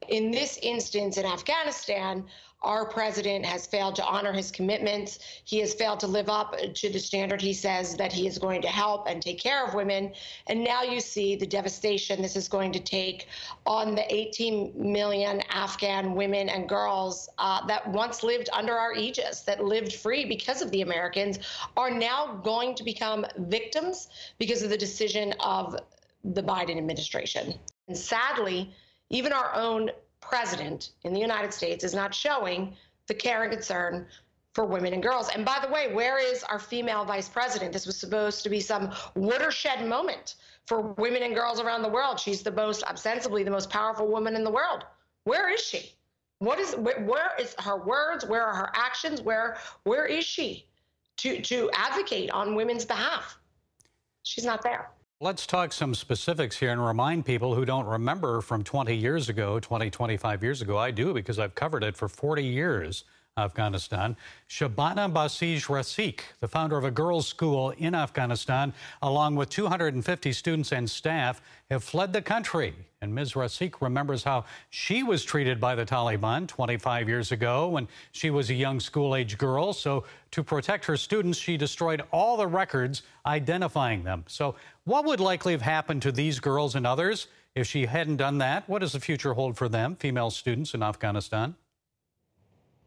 In 0.08 0.32
this 0.32 0.58
instance 0.62 1.18
in 1.18 1.26
Afghanistan, 1.26 2.26
our 2.66 2.86
president 2.86 3.46
has 3.46 3.66
failed 3.66 3.96
to 3.96 4.06
honor 4.06 4.34
his 4.34 4.52
commitments. 4.52 5.20
He 5.46 5.60
has 5.60 5.74
failed 5.74 6.00
to 6.02 6.08
live 6.08 6.30
up 6.30 6.56
to 6.58 6.90
the 6.90 7.00
standard 7.00 7.40
he 7.42 7.54
says 7.54 7.96
that 7.96 8.12
he 8.12 8.28
is 8.28 8.38
going 8.38 8.62
to 8.64 8.68
help 8.68 9.08
and 9.08 9.22
take 9.22 9.40
care 9.40 9.66
of 9.66 9.74
women. 9.74 10.12
And 10.48 10.64
now 10.64 10.82
you 10.82 11.00
see 11.00 11.36
the 11.36 11.46
devastation 11.46 12.22
this 12.22 12.36
is 12.36 12.48
going 12.48 12.72
to 12.74 12.80
take 12.80 13.28
on 13.66 13.96
the 13.96 14.14
18 14.14 14.74
million 14.76 15.42
Afghan 15.50 16.16
women 16.16 16.50
and 16.50 16.68
girls 16.68 17.30
uh, 17.38 17.66
that 17.68 17.88
once 17.88 18.24
lived 18.24 18.50
under 18.52 18.74
our 18.74 18.94
aegis, 18.94 19.42
that 19.42 19.64
lived 19.64 19.94
free 19.94 20.26
because 20.26 20.62
of 20.62 20.72
the 20.72 20.82
Americans, 20.82 21.40
are 21.78 21.92
now 21.92 22.40
going 22.44 22.76
to 22.76 22.84
become 22.84 23.26
victims 23.38 24.10
because 24.40 24.64
of 24.64 24.70
the 24.70 24.78
decision 24.78 25.34
of 25.40 25.80
the 26.24 26.42
Biden 26.42 26.78
administration. 26.78 27.54
And 27.88 27.96
sadly, 27.96 28.74
even 29.10 29.32
our 29.32 29.54
own 29.54 29.92
president 30.28 30.92
in 31.04 31.14
the 31.14 31.20
United 31.20 31.54
States 31.54 31.84
is 31.84 31.94
not 31.94 32.14
showing 32.14 32.76
the 33.08 33.14
care 33.14 33.44
and 33.44 33.52
concern 33.52 34.08
for 34.54 34.66
women 34.66 34.94
and 34.94 35.04
girls. 35.04 35.30
And 35.30 35.46
by 35.46 35.60
the 35.62 35.72
way, 35.72 35.94
where 35.94 36.18
is 36.18 36.44
our 36.46 36.60
female 36.60 37.04
vice 37.04 37.28
president? 37.28 37.74
This 37.74 37.86
was 37.86 37.98
supposed 37.98 38.42
to 38.44 38.50
be 38.50 38.60
some 38.62 38.92
watershed 39.16 39.86
moment 39.86 40.36
for 40.66 40.82
women 40.98 41.24
and 41.24 41.36
girls 41.36 41.60
around 41.60 41.82
the 41.82 41.90
world. 41.90 42.20
She's 42.20 42.42
the 42.42 42.52
most, 42.52 42.84
ostensibly, 42.84 43.44
the 43.44 43.52
most 43.52 43.70
powerful 43.70 44.08
woman 44.08 44.36
in 44.36 44.44
the 44.44 44.52
world. 44.52 44.86
Where 45.26 45.50
is 45.50 45.62
she? 45.62 45.94
What 46.40 46.60
is 46.60 46.76
where, 46.76 47.32
is 47.40 47.56
her 47.60 47.78
words? 47.78 48.26
Where 48.26 48.44
are 48.44 48.56
her 48.56 48.70
actions? 48.74 49.22
Where 49.22 49.58
where 49.84 50.06
is 50.06 50.26
she 50.26 50.66
to 51.18 51.42
to 51.42 51.70
advocate 51.74 52.30
on 52.32 52.56
women's 52.56 52.86
behalf? 52.86 53.38
She's 54.24 54.46
not 54.46 54.62
there. 54.62 54.90
Let's 55.22 55.48
talk 55.48 55.72
some 55.72 55.96
specifics 55.96 56.58
here 56.58 56.72
and 56.72 56.86
remind 56.86 57.26
people 57.26 57.56
who 57.56 57.64
don't 57.64 57.86
remember 57.86 58.42
from 58.42 58.66
20 58.66 58.94
years 58.94 59.30
ago, 59.30 59.62
20, 59.62 59.90
25 59.90 60.44
years 60.44 60.62
ago. 60.62 60.78
I 60.78 60.92
do 60.92 61.14
because 61.14 61.40
I've 61.40 61.56
covered 61.56 61.86
it 61.86 61.96
for 61.96 62.10
40 62.10 62.44
years. 62.44 63.06
Afghanistan. 63.38 64.16
Shabana 64.48 65.12
Basij 65.12 65.68
Rasikh, 65.68 66.22
the 66.40 66.48
founder 66.48 66.78
of 66.78 66.86
a 66.86 66.92
girls' 66.92 67.28
school 67.28 67.72
in 67.72 67.94
Afghanistan, 67.94 68.72
along 69.02 69.36
with 69.36 69.50
250 69.50 70.32
students 70.32 70.72
and 70.72 70.90
staff, 70.90 71.42
have 71.70 71.84
fled 71.84 72.14
the 72.14 72.22
country. 72.22 72.74
And 73.02 73.14
Ms. 73.14 73.34
Rasikh 73.34 73.82
remembers 73.82 74.24
how 74.24 74.46
she 74.70 75.04
was 75.04 75.26
treated 75.26 75.60
by 75.60 75.76
the 75.76 75.86
Taliban 75.86 76.48
25 76.48 77.10
years 77.10 77.34
ago 77.34 77.68
when 77.68 77.90
she 78.14 78.30
was 78.30 78.50
a 78.52 78.54
young 78.54 78.80
school 78.80 79.18
age 79.18 79.38
girl. 79.38 79.74
So, 79.74 80.06
to 80.32 80.42
protect 80.42 80.86
her 80.86 80.96
students, 80.96 81.38
she 81.38 81.58
destroyed 81.58 82.04
all 82.14 82.38
the 82.38 82.48
records 82.48 83.04
identifying 83.26 84.06
them. 84.06 84.24
So, 84.28 84.56
what 84.86 85.04
would 85.04 85.20
likely 85.20 85.52
have 85.52 85.62
happened 85.62 86.02
to 86.04 86.14
these 86.14 86.40
girls 86.40 86.76
and 86.76 86.88
others 86.88 87.28
if 87.54 87.68
she 87.68 87.86
hadn't 87.86 88.16
done 88.16 88.38
that? 88.38 88.70
What 88.70 88.80
does 88.80 88.94
the 88.94 89.02
future 89.02 89.34
hold 89.34 89.58
for 89.58 89.68
them, 89.68 89.96
female 89.96 90.30
students 90.30 90.74
in 90.74 90.82
Afghanistan? 90.82 91.56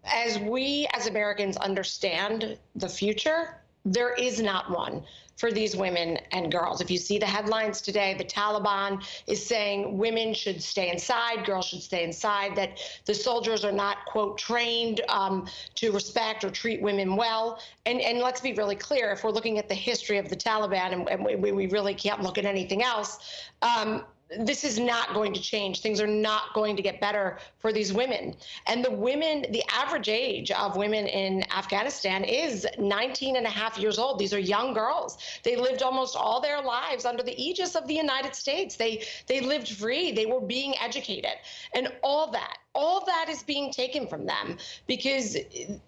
As 0.05 0.39
we 0.39 0.87
as 0.95 1.07
Americans 1.07 1.57
understand 1.57 2.59
the 2.77 2.89
future, 2.89 3.61
there 3.85 4.15
is 4.15 4.41
not 4.41 4.71
one 4.71 5.03
for 5.39 5.53
these 5.53 5.77
women 5.77 6.19
and 6.33 6.51
girls. 6.51 6.81
If 6.81 6.91
you 6.91 6.99
see 6.99 7.17
the 7.17 7.27
headlines 7.27 7.81
today, 7.81 8.15
the 8.19 8.25
Taliban 8.25 9.05
is 9.29 9.45
saying 9.45 9.97
women 9.97 10.35
should 10.35 10.61
stay 10.61 10.91
inside, 10.91 11.47
girls 11.47 11.67
should 11.67 11.81
stay 11.81 12.03
inside, 12.03 12.57
that 12.57 12.81
the 13.05 13.15
soldiers 13.15 13.65
are 13.65 13.73
not, 13.73 14.05
quote, 14.07 14.37
trained 14.37 15.01
um, 15.09 15.47
to 15.77 15.93
respect 15.93 16.43
or 16.43 16.51
treat 16.51 16.83
women 16.83 17.15
well. 17.15 17.61
And, 17.87 18.01
and 18.01 18.19
let's 18.19 18.41
be 18.41 18.53
really 18.55 18.75
clear 18.75 19.13
if 19.13 19.23
we're 19.23 19.31
looking 19.31 19.59
at 19.59 19.69
the 19.69 19.77
history 19.77 20.19
of 20.19 20.29
the 20.29 20.37
Taliban 20.37 20.93
and, 20.93 21.09
and 21.09 21.25
we, 21.25 21.53
we 21.53 21.67
really 21.69 21.95
can't 21.95 22.21
look 22.21 22.37
at 22.37 22.45
anything 22.45 22.83
else. 22.83 23.21
Um, 23.63 24.05
this 24.37 24.65
is 24.65 24.79
not 24.79 25.15
going 25.15 25.33
to 25.33 25.41
change. 25.41 25.81
Things 25.81 26.01
are 26.01 26.07
not 26.07 26.53
going 26.55 26.77
to 26.77 26.83
get 26.83 27.01
better 27.01 27.39
for 27.59 27.73
these 27.73 27.93
women. 27.93 28.35
And 28.67 28.85
the 28.85 28.91
women, 28.91 29.47
the 29.51 29.63
average 29.73 30.09
age 30.09 30.51
of 30.51 30.77
women 30.77 31.07
in 31.07 31.45
Afghanistan 31.51 32.25
is 32.25 32.67
19 32.79 33.37
and 33.37 33.47
a 33.47 33.51
half 33.51 33.79
years 33.79 33.99
old. 33.99 34.19
These 34.19 34.35
are 34.35 34.39
young 34.39 34.75
girls. 34.75 35.19
They 35.45 35.57
lived 35.57 35.83
almost 35.83 36.17
all 36.17 36.41
their 36.41 36.61
lives 36.61 37.05
under 37.05 37.23
the 37.23 37.41
aegis 37.43 37.75
of 37.75 37.87
the 37.87 37.95
United 37.95 38.35
States. 38.35 38.77
They 38.77 39.05
they 39.27 39.41
lived 39.41 39.69
free. 39.69 40.13
They 40.13 40.27
were 40.27 40.41
being 40.41 40.75
educated. 40.79 41.33
And 41.75 41.93
all 42.03 42.31
that, 42.33 42.59
all 42.75 43.05
that 43.07 43.27
is 43.29 43.43
being 43.43 43.73
taken 43.73 44.07
from 44.07 44.27
them 44.27 44.59
because 44.87 45.37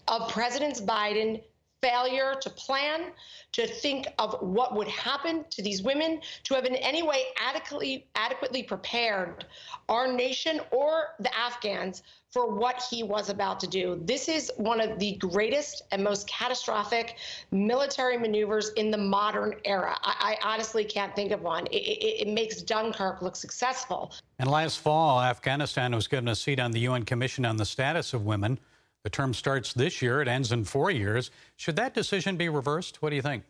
of 0.08 0.30
President 0.30 0.76
Biden 0.86 1.42
failure 1.82 2.34
to 2.40 2.50
plan, 2.50 3.12
to 3.52 3.66
think 3.66 4.06
of 4.18 4.36
what 4.40 4.74
would 4.74 4.88
happen 4.88 5.44
to 5.50 5.62
these 5.62 5.82
women, 5.82 6.20
to 6.44 6.54
have 6.54 6.64
in 6.64 6.76
any 6.76 7.02
way 7.02 7.24
adequately 7.40 8.06
adequately 8.14 8.62
prepared 8.62 9.46
our 9.88 10.10
nation 10.12 10.60
or 10.70 11.14
the 11.18 11.34
Afghans 11.36 12.02
for 12.30 12.48
what 12.48 12.82
he 12.88 13.02
was 13.02 13.28
about 13.28 13.58
to 13.58 13.66
do. 13.66 14.00
This 14.04 14.28
is 14.28 14.52
one 14.56 14.80
of 14.80 14.98
the 15.00 15.16
greatest 15.16 15.82
and 15.90 16.02
most 16.02 16.28
catastrophic 16.28 17.16
military 17.50 18.16
maneuvers 18.16 18.70
in 18.70 18.90
the 18.90 18.98
modern 18.98 19.54
era. 19.64 19.96
I, 20.02 20.36
I 20.42 20.48
honestly 20.48 20.84
can't 20.84 21.14
think 21.16 21.32
of 21.32 21.42
one. 21.42 21.66
It, 21.66 21.78
it, 21.78 22.22
it 22.22 22.28
makes 22.28 22.62
Dunkirk 22.62 23.20
look 23.20 23.34
successful. 23.34 24.12
And 24.38 24.48
last 24.48 24.78
fall, 24.78 25.20
Afghanistan 25.20 25.92
was 25.92 26.06
given 26.06 26.28
a 26.28 26.36
seat 26.36 26.60
on 26.60 26.70
the 26.70 26.80
UN 26.80 27.04
Commission 27.04 27.44
on 27.44 27.56
the 27.56 27.66
Status 27.66 28.14
of 28.14 28.24
Women. 28.24 28.60
The 29.02 29.10
term 29.10 29.32
starts 29.32 29.72
this 29.72 30.02
year, 30.02 30.20
it 30.20 30.28
ends 30.28 30.52
in 30.52 30.64
four 30.64 30.90
years. 30.90 31.30
Should 31.56 31.76
that 31.76 31.94
decision 31.94 32.36
be 32.36 32.48
reversed? 32.48 33.00
What 33.00 33.10
do 33.10 33.16
you 33.16 33.22
think? 33.22 33.44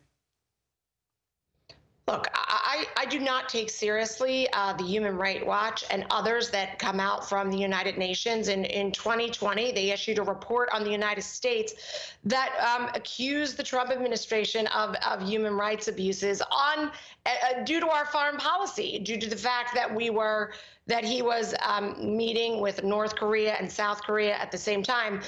Look, 2.07 2.27
I, 2.71 2.85
I 2.95 3.05
do 3.05 3.19
not 3.19 3.49
take 3.49 3.69
seriously 3.69 4.47
uh, 4.53 4.71
the 4.71 4.85
Human 4.85 5.17
Rights 5.17 5.43
Watch 5.45 5.83
and 5.91 6.05
others 6.09 6.49
that 6.51 6.79
come 6.79 7.01
out 7.01 7.27
from 7.27 7.51
the 7.51 7.57
United 7.57 7.97
Nations. 7.97 8.47
In, 8.47 8.63
in 8.63 8.93
2020, 8.93 9.73
they 9.73 9.91
issued 9.91 10.19
a 10.19 10.23
report 10.23 10.69
on 10.71 10.85
the 10.85 10.89
United 10.89 11.23
States 11.23 12.13
that 12.23 12.53
um, 12.59 12.89
accused 12.95 13.57
the 13.57 13.63
Trump 13.63 13.91
administration 13.91 14.67
of, 14.67 14.95
of 15.05 15.21
human 15.21 15.55
rights 15.55 15.89
abuses 15.89 16.41
on 16.41 16.91
uh, 17.25 17.29
uh 17.29 17.63
due 17.65 17.81
to 17.81 17.89
our 17.89 18.05
foreign 18.05 18.37
policy, 18.37 18.99
due 18.99 19.17
to 19.17 19.29
the 19.29 19.35
fact 19.35 19.75
that 19.75 19.93
we 19.93 20.09
were 20.09 20.53
that 20.87 21.03
he 21.03 21.21
was 21.21 21.53
um, 21.63 21.95
meeting 22.17 22.59
with 22.59 22.83
North 22.83 23.15
Korea 23.15 23.53
and 23.53 23.71
South 23.71 24.01
Korea 24.01 24.35
at 24.35 24.49
the 24.49 24.57
same 24.57 24.81
time 24.81 25.21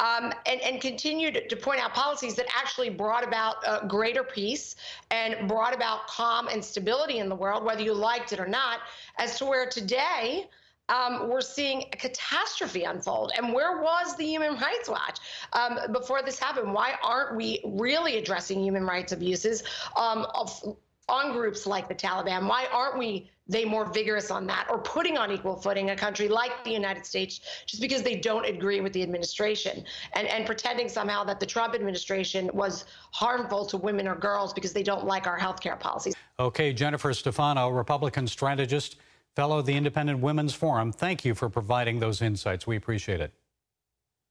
um, 0.00 0.32
and, 0.46 0.60
and 0.62 0.80
continued 0.80 1.44
to 1.48 1.56
point 1.56 1.80
out 1.80 1.92
policies 1.94 2.34
that 2.34 2.46
actually 2.56 2.88
brought 2.88 3.22
about 3.22 3.56
uh, 3.66 3.86
greater 3.86 4.24
peace 4.24 4.76
and 5.10 5.46
brought 5.46 5.74
about 5.74 6.06
calm 6.06 6.48
and 6.48 6.64
stability 6.64 7.18
in 7.18 7.28
the 7.28 7.34
world, 7.34 7.64
whether 7.64 7.82
you 7.82 7.92
liked 7.92 8.32
it 8.32 8.40
or 8.40 8.48
not, 8.48 8.80
as 9.18 9.38
to 9.38 9.44
where 9.44 9.68
today, 9.68 10.48
um, 10.88 11.28
we're 11.28 11.40
seeing 11.40 11.84
a 11.92 11.96
catastrophe 11.96 12.84
unfold. 12.84 13.32
And 13.36 13.52
where 13.52 13.80
was 13.80 14.16
the 14.16 14.24
Human 14.24 14.56
Rights 14.56 14.88
Watch 14.88 15.18
um, 15.52 15.92
before 15.92 16.22
this 16.22 16.38
happened? 16.38 16.72
Why 16.72 16.94
aren't 17.02 17.36
we 17.36 17.60
really 17.64 18.18
addressing 18.18 18.60
human 18.60 18.84
rights 18.84 19.12
abuses 19.12 19.62
um, 19.96 20.26
of, 20.34 20.76
on 21.10 21.32
groups 21.32 21.66
like 21.66 21.88
the 21.88 21.94
Taliban? 21.94 22.48
Why 22.48 22.66
aren't 22.72 22.98
we 22.98 23.30
they 23.50 23.64
more 23.64 23.84
vigorous 23.84 24.30
on 24.30 24.46
that 24.46 24.68
or 24.70 24.78
putting 24.78 25.18
on 25.18 25.32
equal 25.32 25.56
footing 25.56 25.90
a 25.90 25.96
country 25.96 26.28
like 26.28 26.62
the 26.62 26.70
United 26.70 27.04
States 27.04 27.40
just 27.66 27.82
because 27.82 28.00
they 28.02 28.14
don't 28.14 28.46
agree 28.46 28.80
with 28.80 28.92
the 28.92 29.02
administration 29.02 29.84
and, 30.12 30.28
and 30.28 30.46
pretending 30.46 30.88
somehow 30.88 31.24
that 31.24 31.40
the 31.40 31.46
Trump 31.46 31.74
administration 31.74 32.48
was 32.54 32.84
harmful 33.10 33.66
to 33.66 33.76
women 33.76 34.06
or 34.06 34.14
girls 34.14 34.52
because 34.52 34.72
they 34.72 34.84
don't 34.84 35.04
like 35.04 35.26
our 35.26 35.36
health 35.36 35.60
care 35.60 35.74
policies. 35.74 36.14
Okay, 36.38 36.72
Jennifer 36.72 37.12
Stefano, 37.12 37.68
Republican 37.70 38.28
strategist, 38.28 38.96
fellow 39.34 39.58
of 39.58 39.66
the 39.66 39.74
Independent 39.74 40.20
Women's 40.20 40.54
Forum, 40.54 40.92
thank 40.92 41.24
you 41.24 41.34
for 41.34 41.48
providing 41.48 41.98
those 41.98 42.22
insights. 42.22 42.68
We 42.68 42.76
appreciate 42.76 43.20
it. 43.20 43.32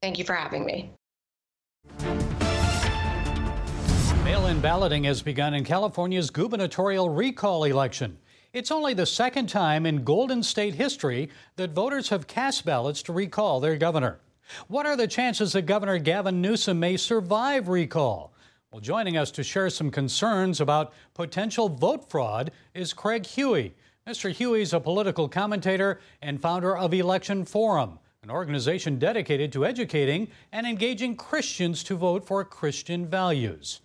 Thank 0.01 0.17
you 0.17 0.24
for 0.24 0.33
having 0.33 0.65
me. 0.65 0.93
Mail 4.29 4.45
in 4.45 4.62
balloting 4.62 5.05
has 5.05 5.24
begun 5.24 5.55
in 5.55 5.63
California's 5.63 6.29
gubernatorial 6.29 7.09
recall 7.09 7.63
election. 7.63 8.15
It's 8.53 8.69
only 8.69 8.93
the 8.93 9.07
second 9.07 9.50
time 9.50 9.88
in 9.88 10.03
Golden 10.03 10.43
State 10.43 10.75
history 10.75 11.29
that 11.55 11.71
voters 11.71 12.09
have 12.09 12.27
cast 12.27 12.63
ballots 12.63 13.01
to 13.03 13.12
recall 13.12 13.59
their 13.59 13.75
governor. 13.75 14.19
What 14.67 14.86
are 14.86 14.95
the 14.95 15.07
chances 15.07 15.53
that 15.53 15.63
Governor 15.63 15.98
Gavin 15.98 16.43
Newsom 16.43 16.79
may 16.79 16.95
survive 16.95 17.69
recall? 17.69 18.36
Well, 18.69 18.81
joining 18.81 19.17
us 19.17 19.31
to 19.31 19.41
share 19.41 19.71
some 19.71 19.89
concerns 19.89 20.62
about 20.62 20.93
potential 21.15 21.67
vote 21.67 22.07
fraud 22.07 22.51
is 22.75 22.93
Craig 22.93 23.25
Huey. 23.25 23.74
Mr. 24.07 24.31
Huey 24.31 24.62
is 24.62 24.74
a 24.74 24.79
political 24.79 25.27
commentator 25.27 26.01
and 26.21 26.39
founder 26.39 26.77
of 26.77 26.93
Election 26.93 27.45
Forum, 27.45 27.98
an 28.21 28.29
organization 28.29 29.00
dedicated 29.00 29.51
to 29.53 29.65
educating 29.65 30.27
and 30.51 30.67
engaging 30.67 31.15
Christians 31.15 31.83
to 31.86 31.95
vote 31.95 32.27
for 32.27 32.45
Christian 32.45 33.07
values. 33.07 33.81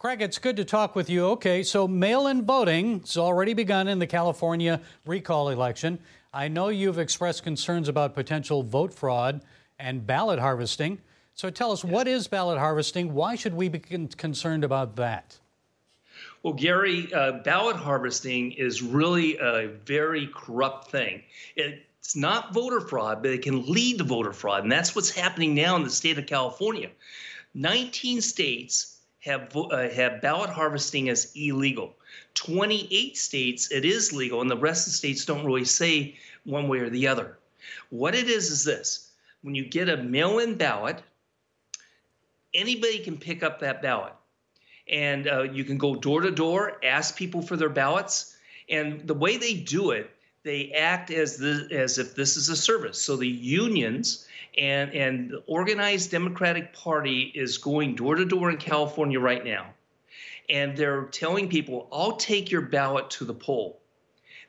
Craig, 0.00 0.22
it's 0.22 0.38
good 0.38 0.56
to 0.56 0.64
talk 0.64 0.96
with 0.96 1.10
you. 1.10 1.26
Okay, 1.26 1.62
so 1.62 1.86
mail 1.86 2.26
in 2.26 2.46
voting 2.46 3.00
has 3.00 3.18
already 3.18 3.52
begun 3.52 3.86
in 3.86 3.98
the 3.98 4.06
California 4.06 4.80
recall 5.04 5.50
election. 5.50 5.98
I 6.32 6.48
know 6.48 6.70
you've 6.70 6.98
expressed 6.98 7.42
concerns 7.42 7.86
about 7.86 8.14
potential 8.14 8.62
vote 8.62 8.94
fraud 8.94 9.42
and 9.78 10.06
ballot 10.06 10.38
harvesting. 10.38 11.00
So 11.34 11.50
tell 11.50 11.70
us, 11.70 11.84
what 11.84 12.08
is 12.08 12.28
ballot 12.28 12.58
harvesting? 12.58 13.12
Why 13.12 13.34
should 13.34 13.52
we 13.52 13.68
be 13.68 13.78
concerned 13.78 14.64
about 14.64 14.96
that? 14.96 15.38
Well, 16.42 16.54
Gary, 16.54 17.12
uh, 17.12 17.32
ballot 17.32 17.76
harvesting 17.76 18.52
is 18.52 18.80
really 18.80 19.36
a 19.36 19.68
very 19.84 20.30
corrupt 20.34 20.90
thing. 20.90 21.24
It's 21.56 22.16
not 22.16 22.54
voter 22.54 22.80
fraud, 22.80 23.20
but 23.20 23.32
it 23.32 23.42
can 23.42 23.66
lead 23.66 23.98
to 23.98 24.04
voter 24.04 24.32
fraud. 24.32 24.62
And 24.62 24.72
that's 24.72 24.96
what's 24.96 25.10
happening 25.10 25.54
now 25.54 25.76
in 25.76 25.84
the 25.84 25.90
state 25.90 26.16
of 26.16 26.24
California. 26.24 26.88
19 27.52 28.22
states 28.22 28.96
have 29.20 29.54
uh, 29.54 29.88
have 29.90 30.20
ballot 30.20 30.50
harvesting 30.50 31.08
as 31.08 31.32
illegal. 31.34 31.94
28 32.34 33.16
states 33.16 33.70
it 33.70 33.84
is 33.84 34.12
legal, 34.12 34.40
and 34.40 34.50
the 34.50 34.56
rest 34.56 34.86
of 34.86 34.92
the 34.92 34.96
states 34.96 35.24
don't 35.24 35.44
really 35.44 35.64
say 35.64 36.16
one 36.44 36.68
way 36.68 36.78
or 36.78 36.90
the 36.90 37.06
other. 37.06 37.38
What 37.90 38.14
it 38.14 38.28
is 38.28 38.50
is 38.50 38.64
this: 38.64 39.10
when 39.42 39.54
you 39.54 39.64
get 39.64 39.88
a 39.88 39.96
mail-in 39.96 40.56
ballot, 40.56 41.02
anybody 42.54 42.98
can 43.00 43.18
pick 43.18 43.42
up 43.42 43.60
that 43.60 43.82
ballot, 43.82 44.14
and 44.88 45.28
uh, 45.28 45.42
you 45.42 45.64
can 45.64 45.78
go 45.78 45.94
door 45.94 46.22
to 46.22 46.30
door, 46.30 46.78
ask 46.82 47.16
people 47.16 47.42
for 47.42 47.56
their 47.56 47.68
ballots, 47.68 48.36
and 48.68 49.06
the 49.06 49.14
way 49.14 49.36
they 49.36 49.54
do 49.54 49.90
it, 49.90 50.10
they 50.42 50.70
act 50.72 51.10
as 51.10 51.36
the 51.36 51.68
as 51.70 51.98
if 51.98 52.14
this 52.14 52.36
is 52.36 52.48
a 52.48 52.56
service. 52.56 53.00
So 53.00 53.16
the 53.16 53.28
unions 53.28 54.26
and 54.56 54.92
and 54.92 55.30
the 55.30 55.42
organized 55.46 56.10
Democratic 56.10 56.72
Party 56.72 57.32
is 57.34 57.58
going 57.58 57.94
door 57.94 58.14
to 58.14 58.24
door 58.24 58.50
in 58.50 58.56
California 58.56 59.20
right 59.20 59.44
now, 59.44 59.74
and 60.48 60.76
they're 60.76 61.04
telling 61.06 61.48
people, 61.48 61.88
"I'll 61.92 62.16
take 62.16 62.50
your 62.50 62.62
ballot 62.62 63.10
to 63.10 63.24
the 63.24 63.34
poll." 63.34 63.80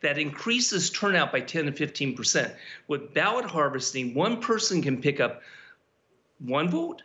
That 0.02 0.18
increases 0.18 0.90
turnout 0.90 1.32
by 1.32 1.42
10 1.42 1.66
to 1.66 1.72
15 1.72 2.16
percent. 2.16 2.56
With 2.88 3.14
ballot 3.14 3.46
harvesting, 3.46 4.14
one 4.14 4.42
person 4.42 4.82
can 4.82 5.02
pick 5.02 5.20
up 5.20 5.44
one 6.40 6.70
vote, 6.70 7.04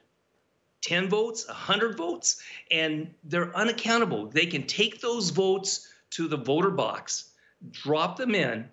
10 0.81 1.09
votes, 1.09 1.47
100 1.47 1.97
votes, 1.97 2.41
and 2.71 3.13
they're 3.25 3.55
unaccountable. 3.55 4.29
They 4.29 4.47
can 4.47 4.67
take 4.67 5.01
those 5.01 5.31
votes 5.31 5.93
to 6.11 6.29
the 6.29 6.37
voter 6.39 6.71
box, 6.71 7.33
drop 7.73 8.17
them 8.17 8.35
in, 8.35 8.71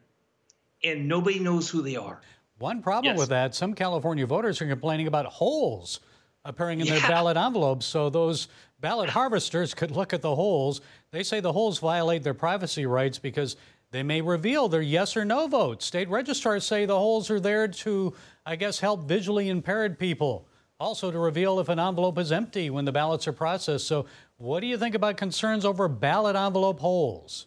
and 0.83 1.07
nobody 1.07 1.39
knows 1.39 1.69
who 1.69 1.81
they 1.81 1.95
are. 1.95 2.21
One 2.59 2.81
problem 2.81 3.13
yes. 3.13 3.19
with 3.19 3.29
that, 3.29 3.55
some 3.55 3.73
California 3.73 4.25
voters 4.25 4.61
are 4.61 4.67
complaining 4.67 5.07
about 5.07 5.25
holes 5.25 5.99
appearing 6.45 6.81
in 6.81 6.87
yeah. 6.87 6.99
their 6.99 7.09
ballot 7.09 7.37
envelopes. 7.37 7.85
So 7.85 8.09
those 8.09 8.47
ballot 8.79 9.09
harvesters 9.09 9.73
could 9.73 9.91
look 9.91 10.13
at 10.13 10.21
the 10.21 10.35
holes. 10.35 10.81
They 11.11 11.23
say 11.23 11.39
the 11.39 11.53
holes 11.53 11.79
violate 11.79 12.23
their 12.23 12.33
privacy 12.33 12.85
rights 12.85 13.17
because 13.17 13.55
they 13.91 14.03
may 14.03 14.21
reveal 14.21 14.69
their 14.69 14.81
yes 14.81 15.15
or 15.15 15.23
no 15.23 15.47
vote. 15.47 15.81
State 15.81 16.09
registrars 16.09 16.65
say 16.65 16.85
the 16.85 16.97
holes 16.97 17.29
are 17.29 17.39
there 17.39 17.67
to, 17.67 18.13
I 18.45 18.55
guess, 18.55 18.79
help 18.79 19.03
visually 19.03 19.49
impaired 19.49 19.99
people. 19.99 20.47
Also, 20.79 21.11
to 21.11 21.19
reveal 21.19 21.59
if 21.59 21.69
an 21.69 21.79
envelope 21.79 22.17
is 22.17 22.31
empty 22.31 22.69
when 22.69 22.85
the 22.85 22.91
ballots 22.91 23.27
are 23.27 23.33
processed. 23.33 23.87
So, 23.87 24.05
what 24.37 24.59
do 24.59 24.67
you 24.67 24.77
think 24.77 24.95
about 24.95 25.15
concerns 25.15 25.63
over 25.63 25.87
ballot 25.87 26.35
envelope 26.35 26.79
holes? 26.79 27.45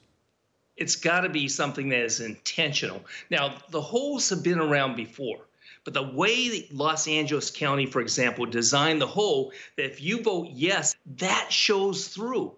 It's 0.77 0.97
got 0.97 1.21
to 1.21 1.29
be 1.29 1.49
something 1.49 1.89
that 1.89 2.01
is 2.01 2.21
intentional. 2.21 3.03
Now, 3.31 3.57
the 3.71 3.81
holes 3.81 4.29
have 4.31 4.43
been 4.43 4.59
around 4.59 4.97
before. 4.97 5.41
But 5.85 5.95
the 5.95 6.03
way 6.03 6.69
Los 6.73 7.07
Angeles 7.07 7.51
County, 7.51 7.87
for 7.87 8.01
example, 8.01 8.45
designed 8.45 9.01
the 9.01 9.07
hole, 9.07 9.53
that 9.77 9.87
if 9.87 10.03
you 10.03 10.21
vote 10.21 10.49
yes, 10.51 10.97
that 11.19 11.47
shows 11.53 12.09
through. 12.09 12.53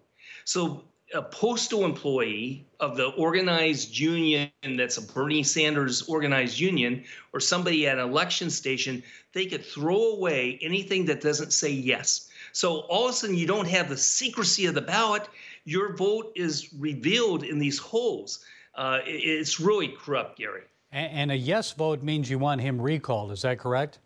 So 0.45 0.83
a 1.15 1.23
postal 1.23 1.85
employee 1.85 2.67
of 2.81 2.97
the 2.97 3.09
organized 3.09 3.97
union 3.99 4.51
that's 4.63 4.97
a 4.97 5.03
Bernie 5.03 5.43
Sanders 5.43 6.03
organized 6.03 6.59
union 6.59 7.05
or 7.33 7.41
somebody 7.41 7.87
at 7.87 7.99
an 7.99 8.09
election 8.09 8.51
station, 8.51 9.03
they 9.33 9.47
could 9.47 9.65
throw 9.65 10.13
away 10.13 10.59
anything 10.63 11.05
that 11.07 11.21
doesn't 11.21 11.53
say 11.53 11.71
yes. 11.71 12.29
So 12.53 12.81
all 12.81 13.09
of 13.09 13.11
a 13.11 13.13
sudden, 13.15 13.37
you 13.37 13.47
don't 13.47 13.69
have 13.69 13.89
the 13.89 13.97
secrecy 13.97 14.67
of 14.67 14.75
the 14.75 14.81
ballot. 14.81 15.29
Your 15.65 15.95
vote 15.97 16.33
is 16.35 16.73
revealed 16.79 17.45
in 17.45 17.59
these 17.59 17.79
holes. 17.79 18.45
Uh, 18.75 19.00
it's 19.05 19.59
really 19.61 19.88
corrupt, 19.88 20.38
Gary. 20.38 20.62
And 20.91 21.31
a 21.31 21.37
yes 21.37 21.73
vote 21.73 22.03
means 22.03 22.31
you 22.31 22.38
want 22.38 22.61
him 22.61 22.81
recalled. 22.81 23.31
Is 23.33 23.43
that 23.43 23.59
correct? 23.59 23.99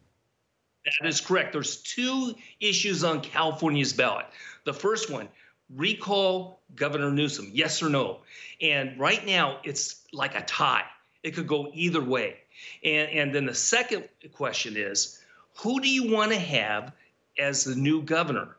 That 0.84 1.08
is 1.08 1.20
correct. 1.20 1.52
There's 1.52 1.76
two 1.76 2.34
issues 2.58 3.04
on 3.04 3.20
California's 3.20 3.92
ballot. 3.92 4.26
The 4.64 4.74
first 4.74 5.10
one, 5.10 5.28
recall 5.76 6.60
Governor 6.74 7.12
Newsom, 7.12 7.50
yes 7.52 7.82
or 7.82 7.88
no. 7.88 8.20
And 8.60 8.98
right 8.98 9.24
now, 9.24 9.58
it's 9.62 10.04
like 10.12 10.34
a 10.34 10.42
tie. 10.42 10.84
It 11.22 11.32
could 11.32 11.46
go 11.46 11.70
either 11.72 12.02
way. 12.02 12.38
And, 12.84 13.10
and 13.10 13.34
then 13.34 13.46
the 13.46 13.54
second 13.54 14.08
question 14.32 14.76
is, 14.76 15.20
who 15.58 15.80
do 15.80 15.88
you 15.88 16.12
want 16.12 16.32
to 16.32 16.38
have 16.38 16.92
as 17.38 17.62
the 17.64 17.76
new 17.76 18.02
governor? 18.02 18.56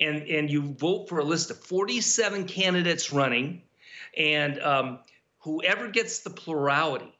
And, 0.00 0.22
and 0.22 0.50
you 0.50 0.62
vote 0.74 1.08
for 1.08 1.18
a 1.18 1.24
list 1.24 1.50
of 1.50 1.58
47 1.58 2.46
candidates 2.46 3.12
running, 3.12 3.62
and 4.16 4.60
um, 4.62 4.98
whoever 5.40 5.88
gets 5.88 6.20
the 6.20 6.30
plurality 6.30 7.12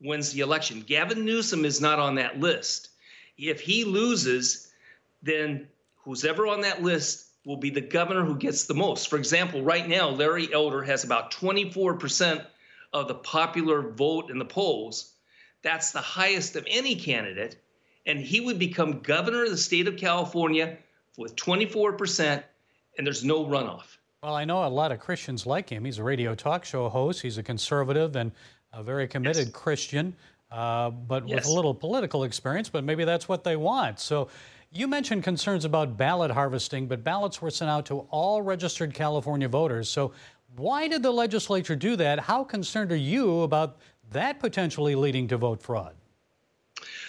wins 0.00 0.32
the 0.32 0.40
election. 0.40 0.80
Gavin 0.80 1.24
Newsom 1.24 1.64
is 1.64 1.80
not 1.80 1.98
on 1.98 2.16
that 2.16 2.40
list. 2.40 2.90
If 3.38 3.60
he 3.60 3.84
loses, 3.84 4.72
then 5.22 5.68
who's 5.96 6.24
ever 6.24 6.46
on 6.46 6.62
that 6.62 6.82
list 6.82 7.26
will 7.44 7.56
be 7.56 7.70
the 7.70 7.80
governor 7.80 8.24
who 8.24 8.36
gets 8.36 8.64
the 8.64 8.74
most. 8.74 9.08
For 9.08 9.16
example, 9.16 9.62
right 9.62 9.88
now, 9.88 10.08
Larry 10.08 10.52
Elder 10.52 10.82
has 10.82 11.04
about 11.04 11.30
24% 11.32 12.44
of 12.92 13.08
the 13.08 13.14
popular 13.14 13.82
vote 13.82 14.30
in 14.30 14.38
the 14.38 14.44
polls. 14.44 15.12
That's 15.62 15.92
the 15.92 16.00
highest 16.00 16.56
of 16.56 16.66
any 16.68 16.96
candidate. 16.96 17.56
And 18.04 18.20
he 18.20 18.40
would 18.40 18.58
become 18.58 19.00
governor 19.00 19.44
of 19.44 19.50
the 19.50 19.56
state 19.56 19.88
of 19.88 19.96
California 19.96 20.78
with 21.16 21.36
24%, 21.36 22.42
and 22.98 23.06
there's 23.06 23.24
no 23.24 23.44
runoff. 23.44 23.98
Well, 24.22 24.34
I 24.34 24.44
know 24.44 24.66
a 24.66 24.68
lot 24.68 24.92
of 24.92 24.98
Christians 24.98 25.46
like 25.46 25.68
him. 25.70 25.84
He's 25.84 25.98
a 25.98 26.04
radio 26.04 26.34
talk 26.34 26.64
show 26.64 26.88
host, 26.88 27.22
he's 27.22 27.38
a 27.38 27.42
conservative, 27.42 28.16
and 28.16 28.32
a 28.72 28.82
very 28.82 29.06
committed 29.06 29.46
yes. 29.46 29.54
Christian, 29.54 30.14
uh, 30.50 30.90
but 30.90 31.28
yes. 31.28 31.36
with 31.36 31.46
a 31.46 31.50
little 31.52 31.74
political 31.74 32.24
experience, 32.24 32.68
but 32.68 32.84
maybe 32.84 33.04
that's 33.04 33.28
what 33.28 33.44
they 33.44 33.56
want. 33.56 34.00
So 34.00 34.28
you 34.72 34.88
mentioned 34.88 35.22
concerns 35.22 35.64
about 35.64 35.96
ballot 35.96 36.30
harvesting, 36.30 36.86
but 36.86 37.04
ballots 37.04 37.40
were 37.40 37.50
sent 37.50 37.70
out 37.70 37.86
to 37.86 38.00
all 38.10 38.42
registered 38.42 38.94
California 38.94 39.48
voters. 39.48 39.88
So 39.88 40.12
why 40.56 40.88
did 40.88 41.02
the 41.02 41.10
legislature 41.10 41.76
do 41.76 41.96
that? 41.96 42.18
How 42.20 42.44
concerned 42.44 42.92
are 42.92 42.96
you 42.96 43.42
about 43.42 43.78
that 44.10 44.40
potentially 44.40 44.94
leading 44.94 45.28
to 45.28 45.36
vote 45.36 45.62
fraud? 45.62 45.94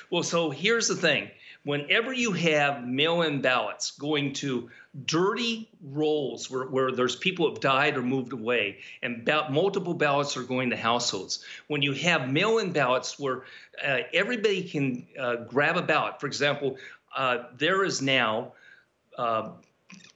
Well, 0.09 0.23
so 0.23 0.49
here's 0.49 0.87
the 0.87 0.95
thing 0.95 1.29
whenever 1.67 2.13
you 2.13 2.31
have 2.31 2.87
mail 2.87 3.23
in 3.23 3.41
ballots 3.41 3.91
going 3.91 4.31
to 4.31 4.69
dirty 5.05 5.69
rolls 5.83 6.49
where, 6.49 6.65
where 6.67 6.93
there's 6.93 7.17
people 7.17 7.45
who 7.45 7.51
have 7.51 7.59
died 7.59 7.97
or 7.97 8.01
moved 8.01 8.31
away, 8.31 8.77
and 9.03 9.25
ba- 9.25 9.49
multiple 9.51 9.93
ballots 9.93 10.37
are 10.37 10.43
going 10.43 10.69
to 10.69 10.77
households, 10.77 11.43
when 11.67 11.81
you 11.81 11.91
have 11.91 12.31
mail 12.31 12.59
in 12.59 12.71
ballots 12.71 13.19
where 13.19 13.43
uh, 13.85 13.97
everybody 14.13 14.63
can 14.63 15.05
uh, 15.19 15.35
grab 15.43 15.75
a 15.75 15.81
ballot, 15.81 16.21
for 16.21 16.27
example, 16.27 16.77
uh, 17.17 17.39
there 17.57 17.83
is 17.83 18.01
now 18.01 18.53
uh, 19.17 19.49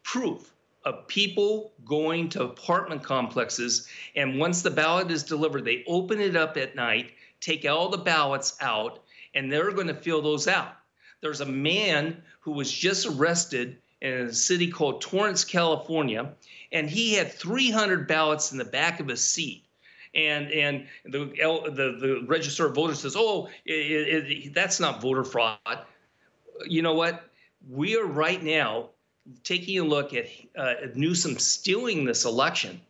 proof 0.04 0.54
of 0.86 1.06
people 1.10 1.74
going 1.84 2.30
to 2.30 2.44
apartment 2.44 3.04
complexes, 3.04 3.90
and 4.16 4.40
once 4.40 4.62
the 4.62 4.72
ballot 4.72 5.12
is 5.12 5.24
delivered, 5.24 5.66
they 5.66 5.84
open 5.86 6.22
it 6.22 6.38
up 6.38 6.56
at 6.56 6.78
night, 6.78 7.12
take 7.42 7.66
all 7.66 7.90
the 7.90 7.98
ballots 7.98 8.56
out, 8.62 9.00
and 9.36 9.52
they're 9.52 9.72
going 9.72 9.88
to 9.88 9.94
fill 9.94 10.22
those 10.22 10.48
out 10.48 10.76
there's 11.21 11.41
a 11.41 11.45
man 11.45 12.21
who 12.39 12.51
was 12.51 12.71
just 12.71 13.05
arrested 13.05 13.77
in 14.01 14.13
a 14.13 14.34
city 14.34 14.69
called 14.69 15.01
Torrance, 15.01 15.45
California, 15.45 16.34
and 16.71 16.89
he 16.89 17.13
had 17.13 17.31
300 17.31 18.07
ballots 18.07 18.51
in 18.51 18.57
the 18.57 18.65
back 18.65 18.99
of 18.99 19.07
his 19.07 19.23
seat. 19.23 19.63
And 20.13 20.51
and 20.51 20.88
the 21.05 21.19
the, 21.73 21.97
the 21.99 22.25
register 22.27 22.65
of 22.65 22.75
voters 22.75 22.99
says, 22.99 23.15
oh, 23.15 23.47
it, 23.65 24.29
it, 24.29 24.53
that's 24.53 24.79
not 24.79 25.01
voter 25.01 25.23
fraud. 25.23 25.57
You 26.65 26.81
know 26.81 26.93
what? 26.93 27.29
We 27.69 27.97
are 27.97 28.05
right 28.05 28.43
now 28.43 28.89
taking 29.43 29.79
a 29.79 29.84
look 29.84 30.13
at 30.13 30.25
uh, 30.57 30.73
Newsom 30.95 31.38
stealing 31.38 32.03
this 32.03 32.25
election 32.25 32.81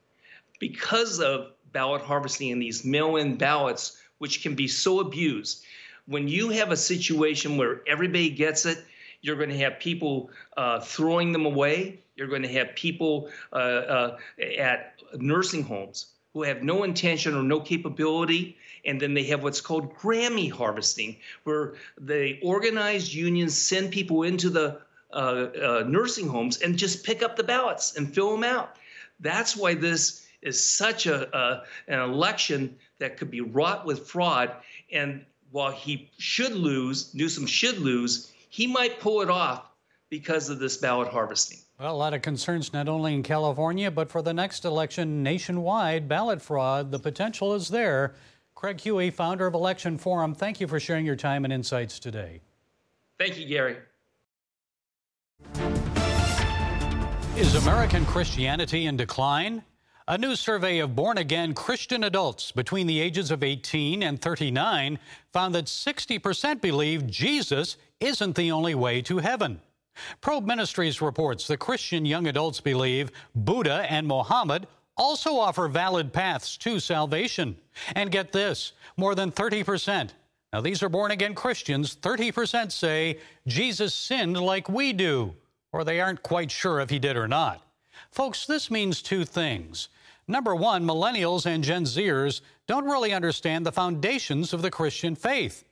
because 0.59 1.19
of 1.19 1.51
ballot 1.73 2.01
harvesting 2.01 2.51
and 2.51 2.61
these 2.61 2.83
mail-in 2.83 3.35
ballots, 3.35 4.01
which 4.17 4.41
can 4.41 4.55
be 4.55 4.67
so 4.67 4.99
abused 4.99 5.63
when 6.05 6.27
you 6.27 6.49
have 6.49 6.71
a 6.71 6.77
situation 6.77 7.57
where 7.57 7.81
everybody 7.87 8.29
gets 8.29 8.65
it, 8.65 8.83
you're 9.21 9.35
going 9.35 9.49
to 9.49 9.57
have 9.57 9.79
people 9.79 10.29
uh, 10.57 10.79
throwing 10.79 11.31
them 11.31 11.45
away. 11.45 11.99
You're 12.15 12.27
going 12.27 12.41
to 12.41 12.53
have 12.53 12.75
people 12.75 13.29
uh, 13.53 13.55
uh, 13.55 14.17
at 14.57 14.95
nursing 15.15 15.63
homes 15.63 16.07
who 16.33 16.43
have 16.43 16.63
no 16.63 16.83
intention 16.83 17.35
or 17.35 17.43
no 17.43 17.59
capability. 17.59 18.57
And 18.85 18.99
then 18.99 19.13
they 19.13 19.23
have 19.25 19.43
what's 19.43 19.61
called 19.61 19.95
Granny 19.95 20.47
harvesting, 20.47 21.17
where 21.43 21.75
the 21.99 22.39
organized 22.41 23.13
unions 23.13 23.55
send 23.57 23.91
people 23.91 24.23
into 24.23 24.49
the 24.49 24.81
uh, 25.13 25.15
uh, 25.15 25.83
nursing 25.87 26.27
homes 26.27 26.61
and 26.61 26.77
just 26.77 27.05
pick 27.05 27.21
up 27.21 27.35
the 27.35 27.43
ballots 27.43 27.95
and 27.95 28.13
fill 28.13 28.31
them 28.31 28.43
out. 28.43 28.77
That's 29.19 29.55
why 29.55 29.75
this 29.75 30.25
is 30.41 30.63
such 30.63 31.05
a, 31.05 31.37
a 31.37 31.63
an 31.87 31.99
election 31.99 32.77
that 32.97 33.17
could 33.17 33.29
be 33.29 33.41
wrought 33.41 33.85
with 33.85 34.07
fraud. 34.07 34.51
And 34.91 35.25
while 35.51 35.71
he 35.71 36.09
should 36.17 36.53
lose, 36.53 37.13
Newsom 37.13 37.45
should 37.45 37.77
lose, 37.79 38.31
he 38.49 38.67
might 38.67 38.99
pull 38.99 39.21
it 39.21 39.29
off 39.29 39.65
because 40.09 40.49
of 40.49 40.59
this 40.59 40.77
ballot 40.77 41.07
harvesting. 41.07 41.59
Well, 41.79 41.93
a 41.93 41.97
lot 41.97 42.13
of 42.13 42.21
concerns 42.21 42.73
not 42.73 42.87
only 42.87 43.13
in 43.13 43.23
California, 43.23 43.89
but 43.89 44.09
for 44.11 44.21
the 44.21 44.33
next 44.33 44.65
election 44.65 45.23
nationwide 45.23 46.07
ballot 46.07 46.41
fraud. 46.41 46.91
The 46.91 46.99
potential 46.99 47.53
is 47.53 47.69
there. 47.69 48.13
Craig 48.53 48.79
Huey, 48.79 49.09
founder 49.09 49.47
of 49.47 49.53
Election 49.53 49.97
Forum, 49.97 50.35
thank 50.35 50.61
you 50.61 50.67
for 50.67 50.79
sharing 50.79 51.05
your 51.05 51.15
time 51.15 51.43
and 51.45 51.53
insights 51.53 51.97
today. 51.97 52.41
Thank 53.17 53.39
you, 53.39 53.47
Gary. 53.47 53.77
Is 57.37 57.55
American 57.55 58.05
Christianity 58.05 58.85
in 58.85 58.97
decline? 58.97 59.63
A 60.11 60.17
new 60.17 60.35
survey 60.35 60.79
of 60.79 60.93
born 60.93 61.17
again 61.17 61.53
Christian 61.53 62.03
adults 62.03 62.51
between 62.51 62.85
the 62.85 62.99
ages 62.99 63.31
of 63.31 63.43
18 63.43 64.03
and 64.03 64.21
39 64.21 64.99
found 65.31 65.55
that 65.55 65.67
60% 65.67 66.59
believe 66.59 67.07
Jesus 67.07 67.77
isn't 68.01 68.35
the 68.35 68.51
only 68.51 68.75
way 68.75 69.01
to 69.03 69.19
heaven. 69.19 69.61
Probe 70.19 70.45
Ministries 70.45 71.01
reports 71.01 71.47
the 71.47 71.55
Christian 71.55 72.05
young 72.05 72.27
adults 72.27 72.59
believe 72.59 73.09
Buddha 73.35 73.85
and 73.89 74.05
Mohammed 74.05 74.67
also 74.97 75.37
offer 75.37 75.69
valid 75.69 76.11
paths 76.11 76.57
to 76.57 76.81
salvation. 76.81 77.55
And 77.95 78.11
get 78.11 78.33
this 78.33 78.73
more 78.97 79.15
than 79.15 79.31
30%. 79.31 80.09
Now, 80.51 80.59
these 80.59 80.83
are 80.83 80.89
born 80.89 81.11
again 81.11 81.35
Christians. 81.35 81.95
30% 81.95 82.73
say 82.73 83.17
Jesus 83.47 83.93
sinned 83.93 84.35
like 84.35 84.67
we 84.67 84.91
do, 84.91 85.33
or 85.71 85.85
they 85.85 86.01
aren't 86.01 86.21
quite 86.21 86.51
sure 86.51 86.81
if 86.81 86.89
he 86.89 86.99
did 86.99 87.15
or 87.15 87.29
not. 87.29 87.65
Folks, 88.11 88.45
this 88.45 88.69
means 88.69 89.01
two 89.01 89.23
things. 89.23 89.87
Number 90.27 90.55
one, 90.55 90.85
millennials 90.85 91.45
and 91.45 91.63
Gen 91.63 91.83
Zers 91.83 92.41
don't 92.67 92.85
really 92.85 93.13
understand 93.13 93.65
the 93.65 93.71
foundations 93.71 94.53
of 94.53 94.61
the 94.61 94.71
Christian 94.71 95.15
faith. 95.15 95.63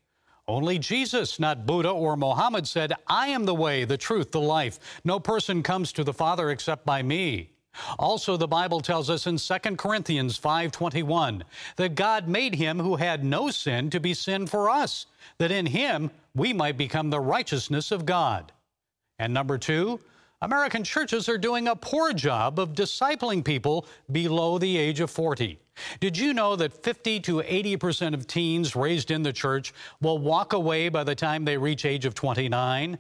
Only 0.48 0.80
Jesus, 0.80 1.40
not 1.40 1.68
Buddha 1.68 1.90
or 1.90 2.18
Mohammed, 2.18 2.68
said, 2.68 2.94
I 3.08 3.28
am 3.28 3.46
the 3.46 3.54
way, 3.54 3.86
the 3.86 3.98
truth, 3.98 4.32
the 4.32 4.42
life. 4.42 4.80
No 5.04 5.20
person 5.20 5.62
comes 5.62 5.94
to 5.94 6.04
the 6.04 6.14
Father 6.14 6.50
except 6.50 6.86
by 6.86 7.04
me. 7.04 7.52
Also, 7.98 8.36
the 8.36 8.48
Bible 8.48 8.82
tells 8.82 9.10
us 9.10 9.28
in 9.28 9.38
2 9.38 9.78
Corinthians 9.78 10.40
5:21 10.40 11.44
that 11.76 11.96
God 11.96 12.28
made 12.28 12.56
him 12.56 12.80
who 12.80 12.96
had 12.96 13.24
no 13.24 13.52
sin 13.52 13.90
to 13.92 14.00
be 14.00 14.14
sin 14.14 14.48
for 14.48 14.70
us, 14.70 15.06
that 15.38 15.52
in 15.52 15.68
him 15.68 16.10
we 16.34 16.52
might 16.52 16.78
become 16.78 17.10
the 17.10 17.20
righteousness 17.20 17.92
of 17.92 18.06
God. 18.06 18.52
And 19.20 19.34
number 19.34 19.58
2, 19.58 20.00
American 20.42 20.86
churches 20.86 21.28
are 21.28 21.38
doing 21.38 21.68
a 21.68 21.76
poor 21.76 22.14
job 22.14 22.60
of 22.60 22.74
discipling 22.74 23.44
people 23.44 23.86
below 24.10 24.58
the 24.58 24.78
age 24.78 25.02
of 25.02 25.12
40. 25.12 25.60
Did 26.00 26.18
you 26.18 26.34
know 26.34 26.56
that 26.56 26.82
50 26.82 27.20
to 27.22 27.42
80% 27.42 28.14
of 28.14 28.26
teens 28.26 28.74
raised 28.74 29.12
in 29.12 29.22
the 29.22 29.34
church 29.34 29.74
will 30.00 30.18
walk 30.18 30.54
away 30.54 30.88
by 30.88 31.04
the 31.04 31.16
time 31.16 31.44
they 31.44 31.58
reach 31.58 31.84
age 31.84 32.06
of 32.06 32.16
29? 32.16 32.98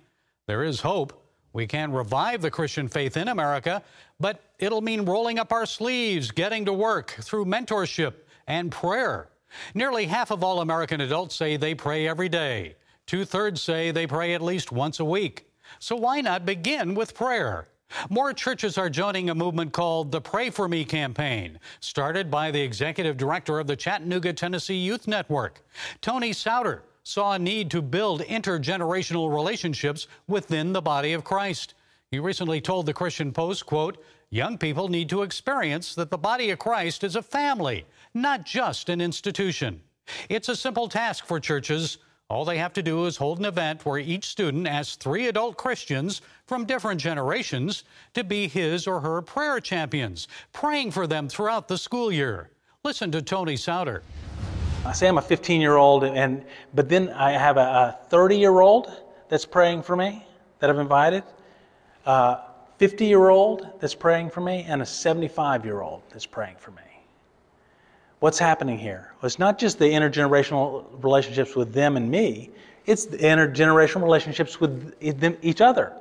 There 0.47 0.63
is 0.63 0.81
hope. 0.81 1.27
We 1.53 1.65
can 1.65 1.93
revive 1.93 2.41
the 2.41 2.51
Christian 2.51 2.89
faith 2.89 3.15
in 3.15 3.29
America, 3.29 3.83
but 4.19 4.41
it'll 4.59 4.81
mean 4.81 5.05
rolling 5.05 5.39
up 5.39 5.53
our 5.53 5.65
sleeves, 5.65 6.31
getting 6.31 6.65
to 6.65 6.73
work 6.73 7.11
through 7.21 7.45
mentorship 7.45 8.15
and 8.47 8.69
prayer. 8.69 9.29
Nearly 9.73 10.05
half 10.05 10.31
of 10.31 10.43
all 10.43 10.59
American 10.59 10.99
adults 10.99 11.35
say 11.35 11.55
they 11.55 11.73
pray 11.73 12.05
every 12.05 12.29
day. 12.29 12.75
Two 13.07 13.23
thirds 13.23 13.61
say 13.61 13.91
they 13.91 14.05
pray 14.05 14.33
at 14.33 14.41
least 14.41 14.73
once 14.73 14.99
a 14.99 15.05
week. 15.05 15.48
So 15.77 15.95
why 15.95 16.21
not 16.21 16.45
begin 16.45 16.95
with 16.95 17.13
prayer? 17.13 17.67
More 18.09 18.33
churches 18.33 18.77
are 18.77 18.89
joining 18.89 19.29
a 19.29 19.35
movement 19.35 19.73
called 19.73 20.11
the 20.11 20.21
Pray 20.21 20.49
For 20.49 20.67
Me 20.67 20.85
campaign, 20.85 21.59
started 21.79 22.29
by 22.29 22.51
the 22.51 22.61
executive 22.61 23.17
director 23.17 23.59
of 23.59 23.67
the 23.67 23.75
Chattanooga, 23.75 24.33
Tennessee 24.33 24.75
Youth 24.75 25.07
Network. 25.07 25.65
Tony 26.01 26.31
Souder 26.31 26.81
saw 27.03 27.33
a 27.33 27.39
need 27.39 27.71
to 27.71 27.81
build 27.81 28.21
intergenerational 28.21 29.33
relationships 29.33 30.07
within 30.27 30.73
the 30.73 30.81
body 30.81 31.13
of 31.13 31.23
Christ. 31.23 31.73
He 32.11 32.19
recently 32.19 32.61
told 32.61 32.85
the 32.85 32.93
Christian 32.93 33.31
Post, 33.31 33.65
quote, 33.65 34.03
young 34.29 34.57
people 34.57 34.87
need 34.87 35.09
to 35.09 35.23
experience 35.23 35.95
that 35.95 36.11
the 36.11 36.17
body 36.17 36.51
of 36.51 36.59
Christ 36.59 37.03
is 37.03 37.15
a 37.15 37.21
family, 37.23 37.85
not 38.13 38.45
just 38.45 38.89
an 38.89 39.01
institution. 39.01 39.81
It's 40.29 40.49
a 40.49 40.55
simple 40.55 40.87
task 40.87 41.25
for 41.25 41.39
churches 41.39 41.97
all 42.29 42.45
they 42.45 42.59
have 42.59 42.73
to 42.73 42.83
do 42.83 43.07
is 43.07 43.17
hold 43.17 43.39
an 43.39 43.45
event 43.45 43.83
where 43.83 43.97
each 43.97 44.25
student 44.25 44.67
asks 44.67 44.95
three 44.95 45.29
adult 45.29 45.57
Christians 45.57 46.21
from 46.45 46.63
different 46.63 47.01
generations 47.01 47.85
to 48.13 48.23
be 48.23 48.47
his 48.47 48.85
or 48.85 48.99
her 48.99 49.23
prayer 49.23 49.59
champions, 49.59 50.27
praying 50.53 50.91
for 50.91 51.07
them 51.07 51.27
throughout 51.27 51.67
the 51.67 51.75
school 51.75 52.11
year. 52.11 52.51
Listen 52.83 53.11
to 53.11 53.23
Tony 53.23 53.55
Souder. 53.55 54.01
I 54.85 54.91
say 54.93 55.07
I'm 55.07 55.17
a 55.17 55.23
15 55.23 55.59
year 55.59 55.77
old, 55.77 56.03
and 56.03 56.45
but 56.75 56.87
then 56.87 57.09
I 57.09 57.31
have 57.31 57.57
a 57.57 57.97
30 58.09 58.37
year 58.37 58.59
old 58.59 58.91
that's 59.27 59.45
praying 59.45 59.81
for 59.81 59.95
me 59.95 60.23
that 60.59 60.69
I've 60.69 60.77
invited, 60.77 61.23
a 62.05 62.41
50 62.77 63.07
year 63.07 63.29
old 63.29 63.67
that's 63.79 63.95
praying 63.95 64.29
for 64.29 64.41
me, 64.41 64.65
and 64.67 64.83
a 64.83 64.85
75 64.85 65.65
year 65.65 65.81
old 65.81 66.03
that's 66.11 66.27
praying 66.27 66.57
for 66.59 66.69
me. 66.71 66.88
What's 68.19 68.37
happening 68.37 68.77
here? 68.77 69.13
Well, 69.15 69.27
it's 69.27 69.39
not 69.39 69.57
just 69.57 69.79
the 69.79 69.85
intergenerational 69.85 70.85
relationships 71.01 71.55
with 71.55 71.73
them 71.73 71.95
and 71.95 72.11
me, 72.11 72.49
it's 72.85 73.05
the 73.05 73.17
intergenerational 73.17 74.03
relationships 74.03 74.59
with 74.59 75.19
them, 75.19 75.37
each 75.41 75.61
other. 75.61 75.93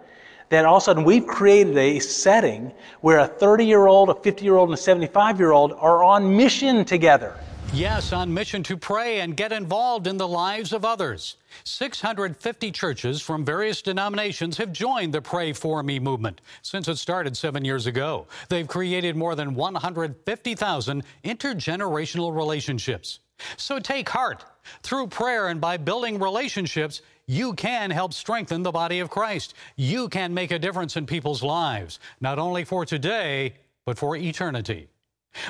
That 0.49 0.65
all 0.65 0.79
of 0.79 0.83
a 0.83 0.85
sudden 0.85 1.05
we've 1.05 1.27
created 1.27 1.77
a 1.77 2.01
setting 2.01 2.73
where 3.03 3.19
a 3.19 3.27
30 3.27 3.67
year 3.67 3.87
old, 3.87 4.09
a 4.09 4.15
50 4.15 4.45
year 4.45 4.57
old, 4.57 4.71
and 4.71 4.79
a 4.79 4.81
75 4.81 5.39
year 5.39 5.53
old 5.53 5.73
are 5.73 6.03
on 6.03 6.37
mission 6.37 6.85
together. 6.85 7.39
Yes, 7.75 8.15
on 8.15 8.33
mission 8.33 8.63
to 8.65 8.77
pray 8.77 9.21
and 9.21 9.37
get 9.37 9.53
involved 9.53 10.07
in 10.07 10.17
the 10.17 10.27
lives 10.27 10.73
of 10.73 10.85
others. 10.87 11.37
650 11.65 12.73
churches 12.73 13.21
from 13.21 13.45
various 13.45 13.83
denominations 13.83 14.57
have 14.57 14.73
joined 14.73 15.13
the 15.13 15.21
Pray 15.21 15.53
For 15.53 15.83
Me 15.83 15.99
movement 16.01 16.41
since 16.63 16.89
it 16.89 16.97
started 16.97 17.37
seven 17.37 17.65
years 17.65 17.87
ago. 17.87 18.27
They've 18.49 18.67
created 18.67 19.17
more 19.17 19.35
than 19.35 19.55
150,000 19.55 21.05
intergenerational 21.25 22.35
relationships. 22.35 23.21
So 23.59 23.79
take 23.79 24.09
heart. 24.09 24.45
Through 24.83 25.09
prayer 25.09 25.49
and 25.49 25.61
by 25.61 25.77
building 25.77 26.19
relationships, 26.19 27.03
you 27.27 27.53
can 27.53 27.91
help 27.91 28.15
strengthen 28.15 28.63
the 28.63 28.73
body 28.73 28.99
of 29.01 29.11
Christ. 29.11 29.55
You 29.77 30.09
can 30.09 30.33
make 30.35 30.51
a 30.51 30.59
difference 30.59 30.97
in 30.97 31.07
people's 31.07 31.43
lives, 31.43 32.01
not 32.21 32.39
only 32.39 32.65
for 32.65 32.87
today, 32.87 33.55
but 33.85 33.99
for 33.99 34.17
eternity. 34.17 34.89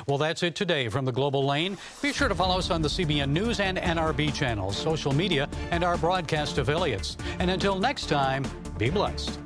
Well, 0.07 0.17
that's 0.17 0.43
it 0.43 0.55
today 0.55 0.89
from 0.89 1.05
the 1.05 1.11
Global 1.11 1.45
Lane. 1.45 1.77
Be 2.01 2.13
sure 2.13 2.27
to 2.27 2.35
follow 2.35 2.57
us 2.57 2.71
on 2.71 2.81
the 2.81 2.89
CBN 2.89 3.29
News 3.29 3.59
and 3.59 3.77
NRB 3.77 4.33
channels, 4.33 4.77
social 4.77 5.13
media, 5.13 5.49
and 5.71 5.83
our 5.83 5.97
broadcast 5.97 6.57
affiliates. 6.57 7.17
And 7.39 7.49
until 7.49 7.77
next 7.77 8.07
time, 8.07 8.45
be 8.77 8.89
blessed. 8.89 9.39